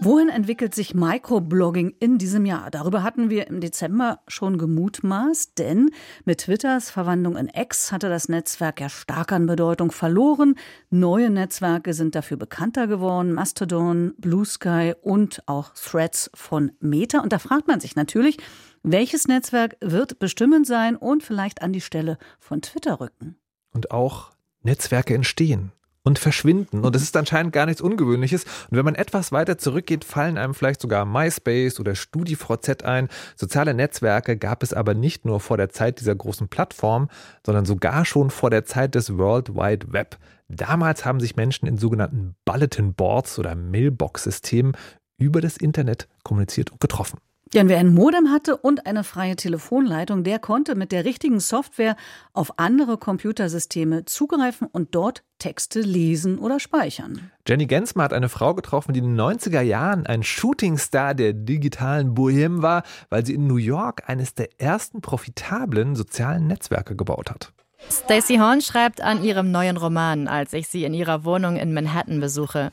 Wohin 0.00 0.28
entwickelt 0.28 0.74
sich 0.74 0.92
Microblogging 0.92 1.94
in 2.00 2.18
diesem 2.18 2.46
Jahr? 2.46 2.68
Darüber 2.70 3.04
hatten 3.04 3.30
wir 3.30 3.46
im 3.46 3.60
Dezember 3.60 4.20
schon 4.26 4.58
gemutmaßt, 4.58 5.56
denn 5.56 5.90
mit 6.24 6.40
Twitters 6.40 6.90
Verwandlung 6.90 7.36
in 7.36 7.48
X 7.48 7.92
hatte 7.92 8.08
das 8.08 8.28
Netzwerk 8.28 8.80
ja 8.80 8.88
stark 8.88 9.30
an 9.30 9.46
Bedeutung 9.46 9.92
verloren. 9.92 10.56
Neue 10.90 11.30
Netzwerke 11.30 11.94
sind 11.94 12.16
dafür 12.16 12.36
bekannter 12.36 12.88
geworden, 12.88 13.32
Mastodon, 13.32 14.14
Blue 14.18 14.44
Sky 14.44 14.94
und 15.00 15.42
auch 15.46 15.70
Threads 15.74 16.28
von 16.34 16.72
Meta. 16.80 17.20
Und 17.20 17.32
da 17.32 17.38
fragt 17.38 17.68
man 17.68 17.78
sich 17.78 17.94
natürlich, 17.94 18.38
welches 18.82 19.28
Netzwerk 19.28 19.76
wird 19.80 20.18
bestimmend 20.18 20.66
sein 20.66 20.96
und 20.96 21.22
vielleicht 21.22 21.62
an 21.62 21.72
die 21.72 21.80
Stelle 21.80 22.18
von 22.40 22.62
Twitter 22.62 23.00
rücken? 23.00 23.36
Und 23.72 23.92
auch 23.92 24.32
Netzwerke 24.62 25.14
entstehen 25.14 25.72
und 26.04 26.18
verschwinden. 26.18 26.80
Und 26.84 26.94
das 26.94 27.02
ist 27.02 27.16
anscheinend 27.16 27.52
gar 27.52 27.66
nichts 27.66 27.80
Ungewöhnliches. 27.80 28.44
Und 28.70 28.76
wenn 28.76 28.84
man 28.84 28.94
etwas 28.94 29.32
weiter 29.32 29.58
zurückgeht, 29.58 30.04
fallen 30.04 30.38
einem 30.38 30.54
vielleicht 30.54 30.82
sogar 30.82 31.06
MySpace 31.06 31.80
oder 31.80 31.94
StudiVZ 31.94 32.84
ein. 32.84 33.08
Soziale 33.36 33.74
Netzwerke 33.74 34.36
gab 34.36 34.62
es 34.62 34.74
aber 34.74 34.94
nicht 34.94 35.24
nur 35.24 35.40
vor 35.40 35.56
der 35.56 35.70
Zeit 35.70 36.00
dieser 36.00 36.14
großen 36.14 36.48
Plattform, 36.48 37.08
sondern 37.44 37.64
sogar 37.64 38.04
schon 38.04 38.30
vor 38.30 38.50
der 38.50 38.66
Zeit 38.66 38.94
des 38.94 39.16
World 39.16 39.54
Wide 39.54 39.92
Web. 39.92 40.18
Damals 40.48 41.06
haben 41.06 41.20
sich 41.20 41.36
Menschen 41.36 41.66
in 41.66 41.78
sogenannten 41.78 42.34
Bulletin 42.44 42.92
Boards 42.92 43.38
oder 43.38 43.54
Mailbox-Systemen 43.54 44.76
über 45.16 45.40
das 45.40 45.56
Internet 45.56 46.06
kommuniziert 46.22 46.70
und 46.70 46.80
getroffen. 46.80 47.18
Ja, 47.54 47.62
und 47.62 47.68
wer 47.68 47.78
ein 47.78 47.94
Modem 47.94 48.32
hatte 48.32 48.56
und 48.56 48.84
eine 48.84 49.04
freie 49.04 49.36
Telefonleitung, 49.36 50.24
der 50.24 50.40
konnte 50.40 50.74
mit 50.74 50.90
der 50.90 51.04
richtigen 51.04 51.38
Software 51.38 51.94
auf 52.32 52.58
andere 52.58 52.98
Computersysteme 52.98 54.06
zugreifen 54.06 54.66
und 54.66 54.96
dort 54.96 55.22
Texte 55.38 55.80
lesen 55.80 56.40
oder 56.40 56.58
speichern. 56.58 57.30
Jenny 57.46 57.66
Gensmer 57.66 58.02
hat 58.02 58.12
eine 58.12 58.28
Frau 58.28 58.54
getroffen, 58.54 58.92
die 58.92 58.98
in 58.98 59.16
den 59.16 59.20
90er 59.20 59.60
Jahren 59.60 60.04
ein 60.04 60.24
Shootingstar 60.24 61.14
der 61.14 61.32
digitalen 61.32 62.16
Bohème 62.16 62.60
war, 62.60 62.82
weil 63.08 63.24
sie 63.24 63.34
in 63.34 63.46
New 63.46 63.54
York 63.54 64.02
eines 64.08 64.34
der 64.34 64.48
ersten 64.60 65.00
profitablen 65.00 65.94
sozialen 65.94 66.48
Netzwerke 66.48 66.96
gebaut 66.96 67.30
hat. 67.30 67.52
Stacey 67.88 68.38
Horn 68.38 68.62
schreibt 68.62 69.00
an 69.00 69.22
ihrem 69.22 69.52
neuen 69.52 69.76
Roman, 69.76 70.26
als 70.26 70.54
ich 70.54 70.66
sie 70.66 70.82
in 70.82 70.92
ihrer 70.92 71.24
Wohnung 71.24 71.54
in 71.54 71.72
Manhattan 71.72 72.18
besuche. 72.18 72.72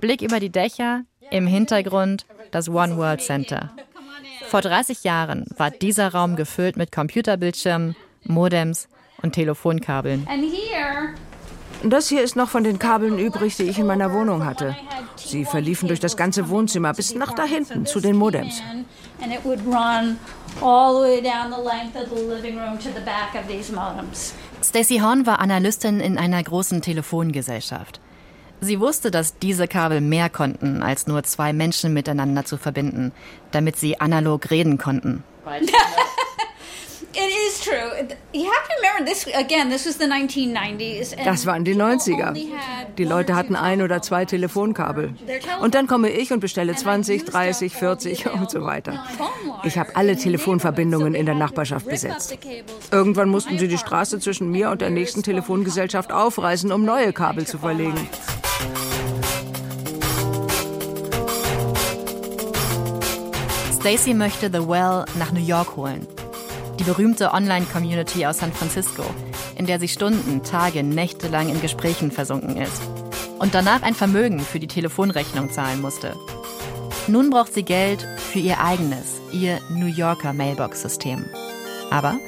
Blick 0.00 0.22
über 0.22 0.40
die 0.40 0.50
Dächer, 0.50 1.02
im 1.30 1.46
Hintergrund 1.46 2.24
das 2.52 2.70
One 2.70 2.96
World 2.96 3.20
Center. 3.20 3.70
Vor 4.54 4.62
30 4.62 5.02
Jahren 5.02 5.46
war 5.56 5.72
dieser 5.72 6.12
Raum 6.12 6.36
gefüllt 6.36 6.76
mit 6.76 6.92
Computerbildschirmen, 6.92 7.96
Modems 8.22 8.86
und 9.20 9.32
Telefonkabeln. 9.32 10.28
Das 11.82 12.08
hier 12.08 12.22
ist 12.22 12.36
noch 12.36 12.50
von 12.50 12.62
den 12.62 12.78
Kabeln 12.78 13.18
übrig, 13.18 13.56
die 13.56 13.64
ich 13.64 13.80
in 13.80 13.86
meiner 13.86 14.12
Wohnung 14.12 14.44
hatte. 14.44 14.76
Sie 15.16 15.44
verliefen 15.44 15.88
durch 15.88 15.98
das 15.98 16.16
ganze 16.16 16.48
Wohnzimmer 16.50 16.92
bis 16.94 17.16
nach 17.16 17.32
da 17.32 17.42
hinten 17.42 17.84
zu 17.84 17.98
den 17.98 18.14
Modems. 18.14 18.62
Stacey 24.62 24.98
Horn 25.00 25.26
war 25.26 25.40
Analystin 25.40 25.98
in 25.98 26.16
einer 26.16 26.40
großen 26.40 26.80
Telefongesellschaft. 26.80 27.98
Sie 28.60 28.80
wusste, 28.80 29.10
dass 29.10 29.38
diese 29.38 29.68
Kabel 29.68 30.00
mehr 30.00 30.30
konnten, 30.30 30.82
als 30.82 31.06
nur 31.06 31.22
zwei 31.24 31.52
Menschen 31.52 31.92
miteinander 31.92 32.44
zu 32.44 32.56
verbinden, 32.56 33.12
damit 33.50 33.76
sie 33.76 34.00
analog 34.00 34.50
reden 34.50 34.78
konnten. 34.78 35.22
Das 41.24 41.46
waren 41.46 41.64
die 41.64 41.74
90er. 41.74 42.36
Die 42.98 43.04
Leute 43.04 43.36
hatten 43.36 43.56
ein 43.56 43.82
oder 43.82 44.02
zwei 44.02 44.24
Telefonkabel. 44.24 45.14
Und 45.60 45.74
dann 45.74 45.86
komme 45.86 46.10
ich 46.10 46.32
und 46.32 46.40
bestelle 46.40 46.74
20, 46.74 47.24
30, 47.24 47.74
40 47.74 48.30
und 48.32 48.50
so 48.50 48.62
weiter. 48.64 49.04
Ich 49.64 49.78
habe 49.78 49.94
alle 49.96 50.16
Telefonverbindungen 50.16 51.14
in 51.14 51.26
der 51.26 51.34
Nachbarschaft 51.34 51.86
besetzt. 51.86 52.36
Irgendwann 52.90 53.28
mussten 53.28 53.58
sie 53.58 53.68
die 53.68 53.78
Straße 53.78 54.18
zwischen 54.18 54.50
mir 54.50 54.70
und 54.70 54.80
der 54.80 54.90
nächsten 54.90 55.22
Telefongesellschaft 55.22 56.12
aufreißen, 56.12 56.72
um 56.72 56.84
neue 56.84 57.12
Kabel 57.12 57.46
zu 57.46 57.58
verlegen. 57.58 58.08
Stacy 63.84 64.14
möchte 64.14 64.46
The 64.50 64.66
Well 64.66 65.04
nach 65.18 65.30
New 65.32 65.44
York 65.44 65.76
holen. 65.76 66.06
Die 66.78 66.84
berühmte 66.84 67.34
Online-Community 67.34 68.24
aus 68.24 68.38
San 68.38 68.50
Francisco, 68.50 69.04
in 69.56 69.66
der 69.66 69.78
sie 69.78 69.88
Stunden, 69.88 70.42
Tage, 70.42 70.82
Nächte 70.82 71.28
lang 71.28 71.50
in 71.50 71.60
Gesprächen 71.60 72.10
versunken 72.10 72.56
ist. 72.56 72.80
Und 73.38 73.54
danach 73.54 73.82
ein 73.82 73.94
Vermögen 73.94 74.40
für 74.40 74.58
die 74.58 74.68
Telefonrechnung 74.68 75.50
zahlen 75.50 75.82
musste. 75.82 76.16
Nun 77.08 77.28
braucht 77.28 77.52
sie 77.52 77.62
Geld 77.62 78.08
für 78.32 78.38
ihr 78.38 78.58
eigenes, 78.58 79.20
ihr 79.32 79.60
New 79.68 79.86
Yorker 79.86 80.32
Mailbox-System. 80.32 81.26
Aber 81.94 82.18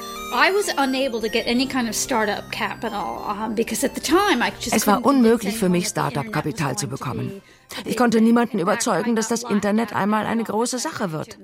es 4.73 4.87
war 4.87 5.05
unmöglich 5.05 5.59
für 5.59 5.69
mich, 5.69 5.89
Startup-Kapital 5.89 6.79
zu 6.79 6.87
bekommen. 6.87 7.43
Ich 7.85 7.97
konnte 7.97 8.21
niemanden 8.21 8.61
überzeugen, 8.61 9.17
dass 9.17 9.27
das 9.27 9.43
Internet 9.43 9.93
einmal 9.93 10.25
eine 10.27 10.45
große 10.45 10.79
Sache 10.79 11.11
wird. 11.11 11.37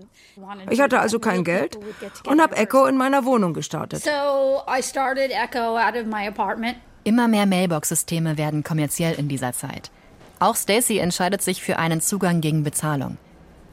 Ich 0.71 0.81
hatte 0.81 1.01
also 1.01 1.19
kein 1.19 1.43
Geld 1.43 1.79
und 2.25 2.41
habe 2.41 2.57
Echo 2.57 2.87
in 2.87 2.97
meiner 2.97 3.25
Wohnung 3.25 3.55
gestartet. 3.55 4.05
Immer 7.05 7.27
mehr 7.27 7.47
Mailbox-Systeme 7.47 8.39
werden 8.39 8.63
kommerziell 8.63 9.15
in 9.19 9.27
dieser 9.27 9.53
Zeit. 9.53 9.91
Auch 10.39 10.55
Stacy 10.55 10.99
entscheidet 10.99 11.43
sich 11.43 11.61
für 11.61 11.81
einen 11.81 12.01
Zugang 12.01 12.41
gegen 12.41 12.63
Bezahlung. 12.63 13.19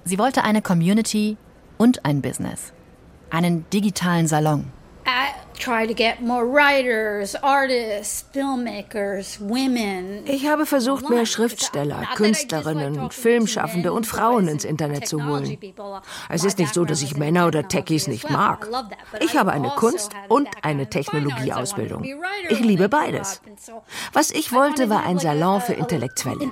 Sie 0.05 0.17
wollte 0.17 0.43
eine 0.43 0.63
Community 0.63 1.37
und 1.77 2.03
ein 2.03 2.23
Business. 2.23 2.73
Einen 3.29 3.69
digitalen 3.69 4.27
Salon. 4.27 4.71
Ich 10.25 10.47
habe 10.47 10.65
versucht, 10.65 11.09
mehr 11.09 11.25
Schriftsteller, 11.25 12.07
Künstlerinnen, 12.15 13.11
Filmschaffende 13.11 13.91
und 13.91 14.07
Frauen 14.07 14.47
ins 14.47 14.63
Internet 14.63 15.07
zu 15.07 15.25
holen. 15.25 15.57
Es 16.29 16.43
ist 16.43 16.59
nicht 16.59 16.73
so, 16.73 16.85
dass 16.85 17.01
ich 17.01 17.17
Männer 17.17 17.47
oder 17.47 17.67
Techies 17.67 18.07
nicht 18.07 18.29
mag. 18.29 18.67
Ich 19.19 19.37
habe 19.37 19.51
eine 19.51 19.71
also 19.71 19.79
Kunst- 19.79 20.11
und 20.29 20.47
eine 20.61 20.89
Technologieausbildung. 20.89 22.05
Ich 22.49 22.59
liebe 22.59 22.87
beides. 22.87 23.41
Was 24.13 24.31
ich 24.31 24.53
wollte, 24.53 24.89
war 24.89 25.03
ein 25.03 25.19
Salon 25.19 25.61
für 25.61 25.73
Intellektuelle. 25.73 26.49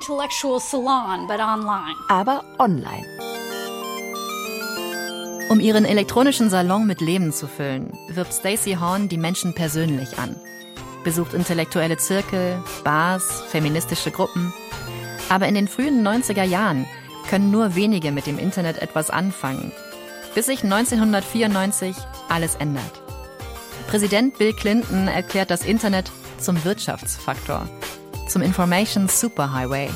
Aber 2.10 2.44
online. 2.60 3.37
Um 5.49 5.62
ihren 5.62 5.86
elektronischen 5.86 6.49
Salon 6.49 6.86
mit 6.86 6.99
Leben 6.99 7.31
zu 7.31 7.47
füllen, 7.47 7.93
wirbt 8.10 8.33
Stacey 8.33 8.73
Horn 8.73 9.07
die 9.07 9.17
Menschen 9.17 9.53
persönlich 9.53 10.19
an. 10.19 10.36
Besucht 11.05 11.33
intellektuelle 11.33 11.95
Zirkel, 11.95 12.62
Bars, 12.83 13.43
feministische 13.47 14.12
Gruppen. 14.12 14.53
Aber 15.29 15.47
in 15.47 15.55
den 15.55 15.69
frühen 15.69 16.05
90er 16.05 16.43
Jahren 16.43 16.86
können 17.29 17.49
nur 17.49 17.75
wenige 17.75 18.12
mit 18.12 18.27
dem 18.27 18.38
Internet 18.38 18.81
etwas 18.81 19.10
anfangen, 19.10 19.71
bis 20.36 20.47
sich 20.47 20.63
1994 20.63 21.95
alles 22.27 22.55
ändert. 22.55 23.01
Präsident 23.88 24.38
Bill 24.38 24.51
Clinton 24.51 25.07
erklärt 25.07 25.49
das 25.49 25.63
Internet 25.63 26.12
zum 26.39 26.62
Wirtschaftsfaktor, 26.65 27.69
zum 28.27 28.41
Information 28.41 29.07
Superhighway. 29.07 29.89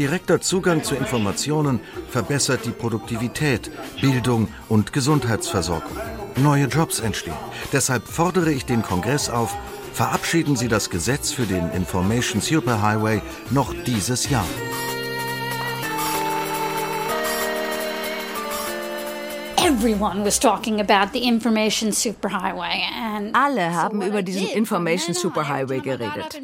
Direkter 0.00 0.40
Zugang 0.40 0.82
zu 0.82 0.94
Informationen 0.94 1.78
verbessert 2.08 2.60
die 2.64 2.70
Produktivität, 2.70 3.70
Bildung 4.00 4.48
und 4.70 4.94
Gesundheitsversorgung. 4.94 5.94
Neue 6.36 6.68
Jobs 6.68 7.00
entstehen. 7.00 7.36
Deshalb 7.70 8.08
fordere 8.08 8.50
ich 8.50 8.64
den 8.64 8.80
Kongress 8.80 9.28
auf, 9.28 9.54
verabschieden 9.92 10.56
Sie 10.56 10.68
das 10.68 10.88
Gesetz 10.88 11.32
für 11.32 11.44
den 11.44 11.70
Information 11.72 12.40
Superhighway 12.40 13.20
noch 13.50 13.74
dieses 13.84 14.30
Jahr. 14.30 14.46
Alle 23.34 23.72
haben 23.72 24.02
über 24.02 24.22
diesen 24.22 24.48
Information 24.48 25.14
Superhighway 25.14 25.80
geredet. 25.80 26.40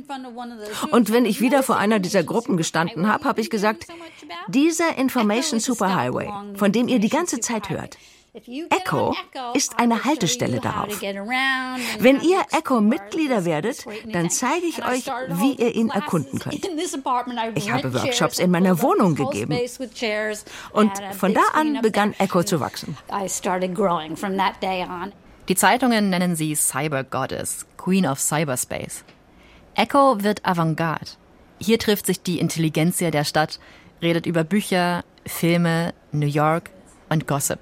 Und 0.92 1.12
wenn 1.12 1.24
ich 1.24 1.40
wieder 1.40 1.62
vor 1.64 1.76
einer 1.76 1.98
dieser 1.98 2.22
Gruppen 2.22 2.56
gestanden 2.56 3.08
habe, 3.08 3.24
habe 3.24 3.40
ich 3.40 3.50
gesagt, 3.50 3.86
dieser 4.48 4.96
Information 4.96 5.58
Superhighway, 5.58 6.28
von 6.54 6.70
dem 6.70 6.86
ihr 6.86 7.00
die 7.00 7.08
ganze 7.08 7.40
Zeit 7.40 7.68
hört, 7.68 7.98
Echo 8.36 9.14
ist 9.54 9.78
eine 9.78 10.04
Haltestelle 10.04 10.60
darauf. 10.60 11.00
Wenn 11.00 12.20
ihr 12.20 12.42
Echo-Mitglieder 12.52 13.46
werdet, 13.46 13.86
dann 14.12 14.28
zeige 14.28 14.66
ich 14.66 14.86
euch, 14.86 15.06
wie 15.06 15.52
ihr 15.52 15.74
ihn 15.74 15.88
erkunden 15.88 16.38
könnt. 16.38 16.68
Ich 17.54 17.70
habe 17.72 17.94
Workshops 17.94 18.38
in 18.38 18.50
meiner 18.50 18.82
Wohnung 18.82 19.14
gegeben. 19.14 19.58
Und 20.72 20.92
von 21.18 21.32
da 21.32 21.40
an 21.54 21.80
begann 21.80 22.12
Echo 22.18 22.42
zu 22.42 22.60
wachsen. 22.60 22.96
Die 25.48 25.54
Zeitungen 25.54 26.10
nennen 26.10 26.36
sie 26.36 26.54
Cyber 26.56 27.04
Goddess, 27.04 27.66
Queen 27.78 28.06
of 28.06 28.20
Cyberspace. 28.20 29.04
Echo 29.74 30.22
wird 30.22 30.44
Avantgarde. 30.44 31.12
Hier 31.58 31.78
trifft 31.78 32.04
sich 32.06 32.20
die 32.20 32.38
Intelligenzia 32.38 33.10
der 33.10 33.24
Stadt, 33.24 33.60
redet 34.02 34.26
über 34.26 34.44
Bücher, 34.44 35.04
Filme, 35.24 35.94
New 36.12 36.26
York 36.26 36.70
und 37.08 37.26
Gossip. 37.26 37.60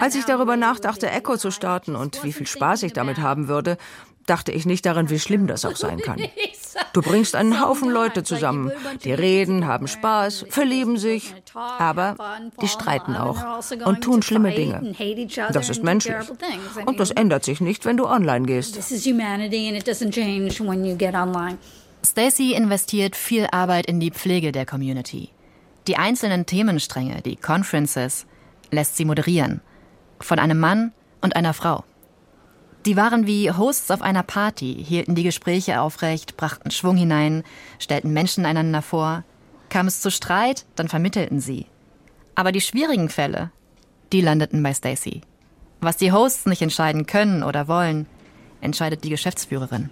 Als 0.00 0.16
ich 0.16 0.24
darüber 0.24 0.56
nachdachte, 0.56 1.08
Echo 1.08 1.36
zu 1.36 1.50
starten 1.50 1.94
und 1.94 2.24
wie 2.24 2.32
viel 2.32 2.46
Spaß 2.46 2.82
ich 2.82 2.92
damit 2.92 3.18
haben 3.18 3.46
würde, 3.46 3.76
dachte 4.26 4.52
ich 4.52 4.66
nicht 4.66 4.86
daran, 4.86 5.10
wie 5.10 5.18
schlimm 5.18 5.46
das 5.46 5.64
auch 5.64 5.76
sein 5.76 6.00
kann. 6.00 6.20
Du 6.92 7.02
bringst 7.02 7.34
einen 7.36 7.60
Haufen 7.60 7.90
Leute 7.90 8.22
zusammen, 8.24 8.72
die 9.04 9.12
reden, 9.12 9.66
haben 9.66 9.86
Spaß, 9.88 10.46
verlieben 10.50 10.98
sich, 10.98 11.34
aber 11.54 12.16
die 12.60 12.68
streiten 12.68 13.16
auch 13.16 13.60
und 13.84 14.02
tun 14.02 14.22
schlimme 14.22 14.52
Dinge. 14.52 14.94
Das 15.52 15.68
ist 15.68 15.82
menschlich. 15.84 16.16
Und 16.86 16.98
das 16.98 17.10
ändert 17.10 17.44
sich 17.44 17.60
nicht, 17.60 17.84
wenn 17.84 17.96
du 17.96 18.06
online 18.06 18.46
gehst. 18.46 18.76
Stacy 22.04 22.54
investiert 22.54 23.14
viel 23.14 23.46
Arbeit 23.50 23.86
in 23.86 24.00
die 24.00 24.10
Pflege 24.10 24.52
der 24.52 24.64
Community. 24.64 25.30
Die 25.86 25.96
einzelnen 25.96 26.46
Themenstränge, 26.46 27.20
die 27.22 27.36
Conferences, 27.36 28.26
lässt 28.70 28.96
sie 28.96 29.04
moderieren. 29.04 29.60
Von 30.18 30.38
einem 30.38 30.58
Mann 30.58 30.92
und 31.20 31.36
einer 31.36 31.54
Frau. 31.54 31.84
Die 32.86 32.96
waren 32.96 33.26
wie 33.26 33.50
Hosts 33.50 33.90
auf 33.90 34.00
einer 34.00 34.22
Party, 34.22 34.82
hielten 34.86 35.14
die 35.14 35.22
Gespräche 35.22 35.80
aufrecht, 35.80 36.36
brachten 36.38 36.70
Schwung 36.70 36.96
hinein, 36.96 37.42
stellten 37.78 38.12
Menschen 38.12 38.46
einander 38.46 38.80
vor. 38.80 39.24
Kam 39.68 39.86
es 39.86 40.00
zu 40.00 40.10
Streit, 40.10 40.64
dann 40.76 40.88
vermittelten 40.88 41.40
sie. 41.40 41.66
Aber 42.34 42.52
die 42.52 42.62
schwierigen 42.62 43.10
Fälle, 43.10 43.50
die 44.12 44.22
landeten 44.22 44.62
bei 44.62 44.72
Stacy. 44.72 45.20
Was 45.82 45.98
die 45.98 46.12
Hosts 46.12 46.46
nicht 46.46 46.62
entscheiden 46.62 47.06
können 47.06 47.42
oder 47.42 47.68
wollen, 47.68 48.06
entscheidet 48.62 49.04
die 49.04 49.10
Geschäftsführerin. 49.10 49.90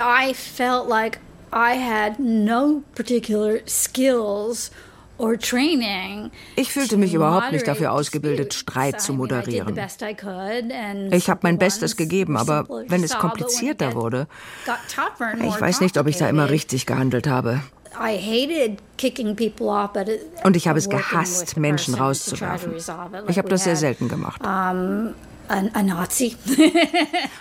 I 0.00 0.32
felt 0.32 0.88
like 0.88 1.20
I 1.52 1.74
had 1.74 2.18
no 2.18 2.82
particular 2.94 3.60
skills 3.66 4.70
ich 6.56 6.72
fühlte 6.72 6.96
mich 6.96 7.12
überhaupt 7.14 7.52
nicht 7.52 7.68
dafür 7.68 7.92
ausgebildet, 7.92 8.54
Streit 8.54 9.00
zu 9.00 9.12
moderieren. 9.12 9.78
Ich 11.12 11.28
habe 11.30 11.40
mein 11.42 11.58
Bestes 11.58 11.96
gegeben, 11.96 12.36
aber 12.36 12.66
wenn 12.88 13.04
es 13.04 13.18
komplizierter 13.18 13.94
wurde, 13.94 14.28
ich 15.44 15.60
weiß 15.60 15.80
nicht, 15.80 15.98
ob 15.98 16.06
ich 16.06 16.16
da 16.16 16.28
immer 16.28 16.48
richtig 16.48 16.86
gehandelt 16.86 17.26
habe. 17.26 17.60
Und 20.44 20.56
ich 20.56 20.68
habe 20.68 20.78
es 20.78 20.88
gehasst, 20.88 21.56
Menschen 21.56 21.94
rauszuwerfen. 21.94 22.74
Ich 23.28 23.38
habe 23.38 23.48
das 23.48 23.64
sehr 23.64 23.76
selten 23.76 24.08
gemacht 24.08 24.40
ein 25.50 25.86
Nazi. 25.86 26.36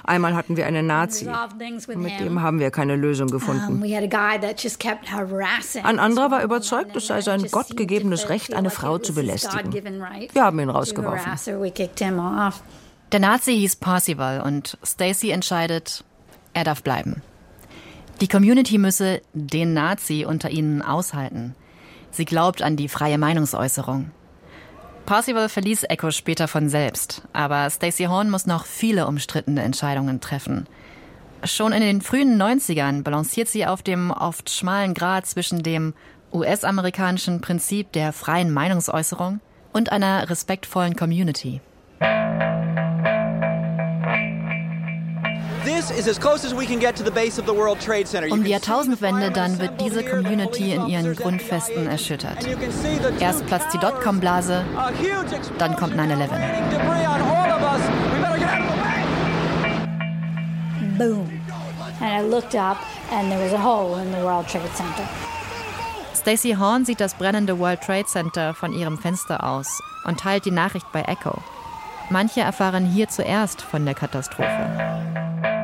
Einmal 0.04 0.36
hatten 0.36 0.58
wir 0.58 0.66
einen 0.66 0.88
Nazi. 0.88 1.30
Mit 1.96 2.20
dem 2.20 2.42
haben 2.42 2.60
wir 2.60 2.72
keine 2.72 2.96
Lösung 2.96 3.30
gefunden. 3.30 3.84
Ein 3.84 6.00
anderer 6.00 6.32
war 6.32 6.44
überzeugt, 6.44 6.96
es 6.96 7.08
sei 7.08 7.22
sein 7.22 7.44
gottgegebenes 7.50 8.30
Recht, 8.30 8.54
eine 8.54 8.70
Frau 8.70 8.98
zu 8.98 9.14
belästigen. 9.14 9.72
Wir 9.72 10.44
haben 10.44 10.60
ihn 10.60 10.70
rausgeworfen. 10.70 11.32
Der 13.12 13.20
Nazi 13.20 13.54
hieß 13.54 13.78
Parsival 13.78 14.42
und 14.42 14.78
Stacy 14.86 15.32
entscheidet, 15.32 16.04
er 16.54 16.64
darf 16.64 16.84
bleiben. 16.84 17.22
Die 18.22 18.28
Community 18.28 18.78
müsse 18.78 19.22
den 19.34 19.74
Nazi 19.74 20.26
unter 20.28 20.50
ihnen 20.50 20.82
aushalten. 20.82 21.56
Sie 22.12 22.26
glaubt 22.26 22.62
an 22.62 22.76
die 22.76 22.90
freie 22.90 23.18
Meinungsäußerung. 23.18 24.12
Parsival 25.10 25.50
verließ 25.50 25.86
Echo 25.90 26.12
später 26.12 26.48
von 26.48 26.70
selbst, 26.70 27.24
aber 27.34 27.68
Stacey 27.72 28.06
Horn 28.06 28.30
muss 28.30 28.46
noch 28.46 28.68
viele 28.68 29.08
umstrittene 29.08 29.64
Entscheidungen 29.64 30.22
treffen. 30.22 30.68
Schon 31.44 31.72
in 31.72 31.82
den 31.82 32.02
frühen 32.02 32.40
90ern 32.40 33.02
balanciert 33.02 33.48
sie 33.48 33.66
auf 33.66 33.82
dem 33.82 34.12
oft 34.12 34.52
schmalen 34.52 34.94
Grat 34.94 35.26
zwischen 35.26 35.64
dem 35.64 35.96
US-amerikanischen 36.32 37.42
Prinzip 37.42 37.92
der 37.94 38.14
freien 38.14 38.54
Meinungsäußerung 38.54 39.40
und 39.74 39.92
einer 39.92 40.30
respektvollen 40.30 40.96
Community. 40.96 41.60
Um 48.32 48.44
die 48.44 48.50
Jahrtausendwende 48.52 49.32
dann 49.32 49.60
wird 49.60 49.82
diese 49.82 50.04
Community 50.04 50.74
in 50.74 50.88
ihren 50.88 51.16
Grundfesten 51.16 51.88
erschüttert. 51.88 52.38
Erst 53.20 53.46
platzt 53.46 53.74
die 53.74 53.80
Dotcom-Blase, 53.80 54.64
dann 55.58 55.76
kommt 55.76 55.96
9-11. 55.96 56.30
Boom. 60.98 61.30
And 62.02 62.12
I 62.12 62.22
looked 62.22 62.56
up 62.56 62.78
and 63.12 63.30
there 63.30 63.44
was 63.44 63.54
a 63.54 63.62
hole 63.62 64.02
in 64.02 64.12
the 64.14 64.22
World 64.22 64.48
Trade 64.48 64.70
Center. 64.74 65.04
Stacey 66.14 66.54
Horn 66.54 66.86
sieht 66.86 67.00
das 67.00 67.14
brennende 67.14 67.60
World 67.60 67.82
Trade 67.82 68.06
Center 68.06 68.54
von 68.54 68.74
ihrem 68.74 68.98
Fenster 68.98 69.44
aus 69.44 69.82
und 70.06 70.20
teilt 70.20 70.46
die 70.46 70.52
Nachricht 70.52 70.92
bei 70.92 71.02
Echo. 71.04 71.42
Manche 72.10 72.42
erfahren 72.42 72.86
hier 72.86 73.08
zuerst 73.08 73.62
von 73.62 73.86
der 73.86 73.96
Katastrophe. 73.96 75.59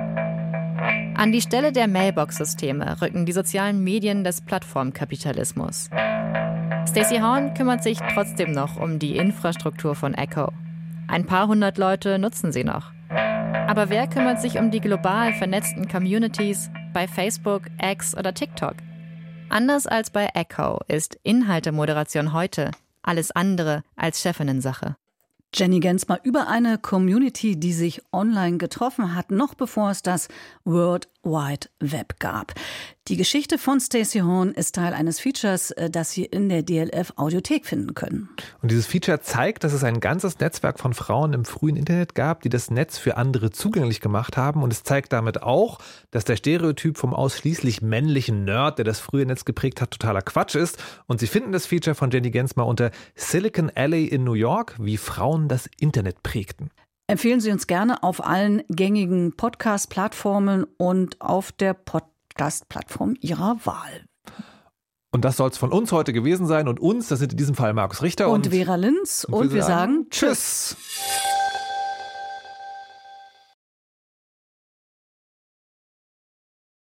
An 1.17 1.31
die 1.31 1.41
Stelle 1.41 1.71
der 1.71 1.87
Mailbox-Systeme 1.87 3.01
rücken 3.01 3.25
die 3.25 3.31
sozialen 3.31 3.81
Medien 3.83 4.25
des 4.25 4.41
Plattformkapitalismus. 4.41 5.89
Stacey 6.87 7.19
Horn 7.19 7.53
kümmert 7.53 7.83
sich 7.83 7.99
trotzdem 8.13 8.51
noch 8.51 8.75
um 8.75 8.99
die 8.99 9.15
Infrastruktur 9.15 9.95
von 9.95 10.13
Echo. 10.13 10.51
Ein 11.07 11.25
paar 11.25 11.47
hundert 11.47 11.77
Leute 11.77 12.19
nutzen 12.19 12.51
sie 12.51 12.65
noch. 12.65 12.91
Aber 13.09 13.89
wer 13.89 14.07
kümmert 14.07 14.41
sich 14.41 14.59
um 14.59 14.71
die 14.71 14.81
global 14.81 15.33
vernetzten 15.33 15.87
Communities 15.87 16.69
bei 16.93 17.07
Facebook, 17.07 17.63
X 17.81 18.15
oder 18.15 18.33
TikTok? 18.33 18.75
Anders 19.49 19.87
als 19.87 20.09
bei 20.09 20.29
Echo 20.33 20.79
ist 20.87 21.17
Inhaltemoderation 21.23 22.33
heute 22.33 22.71
alles 23.03 23.31
andere 23.31 23.83
als 23.95 24.21
Chefinnensache. 24.21 24.95
Jenny 25.57 25.79
Gensmer 25.79 26.19
über 26.23 26.47
eine 26.47 26.77
Community, 26.77 27.55
die 27.57 27.71
sich 27.71 28.01
online 28.11 28.57
getroffen 28.57 29.15
hat, 29.15 29.31
noch 29.31 29.53
bevor 29.53 29.89
es 29.89 30.03
das 30.03 30.27
World 30.65 31.07
Wide 31.25 31.67
Web 31.79 32.19
gab. 32.19 32.53
Die 33.07 33.17
Geschichte 33.17 33.59
von 33.59 33.79
Stacey 33.79 34.21
Horn 34.21 34.51
ist 34.51 34.75
Teil 34.75 34.93
eines 34.93 35.19
Features, 35.19 35.69
äh, 35.71 35.91
das 35.91 36.11
Sie 36.11 36.25
in 36.25 36.49
der 36.49 36.63
DLF 36.63 37.13
Audiothek 37.17 37.67
finden 37.67 37.93
können. 37.93 38.29
Und 38.63 38.71
dieses 38.71 38.87
Feature 38.87 39.21
zeigt, 39.21 39.63
dass 39.63 39.73
es 39.73 39.83
ein 39.83 39.99
ganzes 39.99 40.39
Netzwerk 40.39 40.79
von 40.79 40.93
Frauen 40.93 41.33
im 41.33 41.45
frühen 41.45 41.75
Internet 41.75 42.15
gab, 42.15 42.41
die 42.41 42.49
das 42.49 42.71
Netz 42.71 42.97
für 42.97 43.17
andere 43.17 43.51
zugänglich 43.51 44.01
gemacht 44.01 44.37
haben. 44.37 44.63
Und 44.63 44.73
es 44.73 44.81
zeigt 44.81 45.13
damit 45.13 45.43
auch, 45.43 45.77
dass 46.09 46.25
der 46.25 46.35
Stereotyp 46.35 46.97
vom 46.97 47.13
ausschließlich 47.13 47.83
männlichen 47.83 48.43
Nerd, 48.43 48.79
der 48.79 48.85
das 48.85 48.99
frühe 48.99 49.25
Netz 49.25 49.45
geprägt 49.45 49.81
hat, 49.81 49.91
totaler 49.91 50.21
Quatsch 50.21 50.55
ist. 50.55 50.81
Und 51.05 51.19
Sie 51.19 51.27
finden 51.27 51.51
das 51.51 51.67
Feature 51.67 51.95
von 51.95 52.09
Jenny 52.09 52.31
Gensmer 52.31 52.65
unter 52.65 52.89
Silicon 53.15 53.71
Alley 53.75 54.05
in 54.05 54.23
New 54.23 54.33
York, 54.33 54.75
wie 54.79 54.97
Frauen 54.97 55.47
das 55.47 55.69
Internet 55.79 56.23
prägten. 56.23 56.71
Empfehlen 57.07 57.39
Sie 57.39 57.51
uns 57.51 57.67
gerne 57.67 58.01
auf 58.01 58.25
allen 58.25 58.63
gängigen 58.67 59.35
Podcast-Plattformen 59.35 60.65
und 60.77 61.21
auf 61.21 61.51
der 61.51 61.75
Podcast-Plattform 61.75 63.15
Ihrer 63.21 63.57
Wahl. 63.63 64.05
Und 65.11 65.23
das 65.23 65.37
soll 65.37 65.51
es 65.51 65.57
von 65.57 65.71
uns 65.71 65.91
heute 65.91 66.13
gewesen 66.13 66.47
sein. 66.47 66.67
Und 66.67 66.79
uns, 66.79 67.07
das 67.07 67.19
sind 67.19 67.31
in 67.31 67.37
diesem 67.37 67.53
Fall 67.53 67.73
Markus 67.73 68.01
Richter 68.01 68.27
und, 68.29 68.47
und 68.47 68.53
Vera 68.55 68.75
Linz. 68.75 69.23
Und, 69.23 69.35
und 69.35 69.53
wir, 69.53 69.61
sagen, 69.61 69.93
sagen 69.93 70.09
Tschüss. 70.09 70.77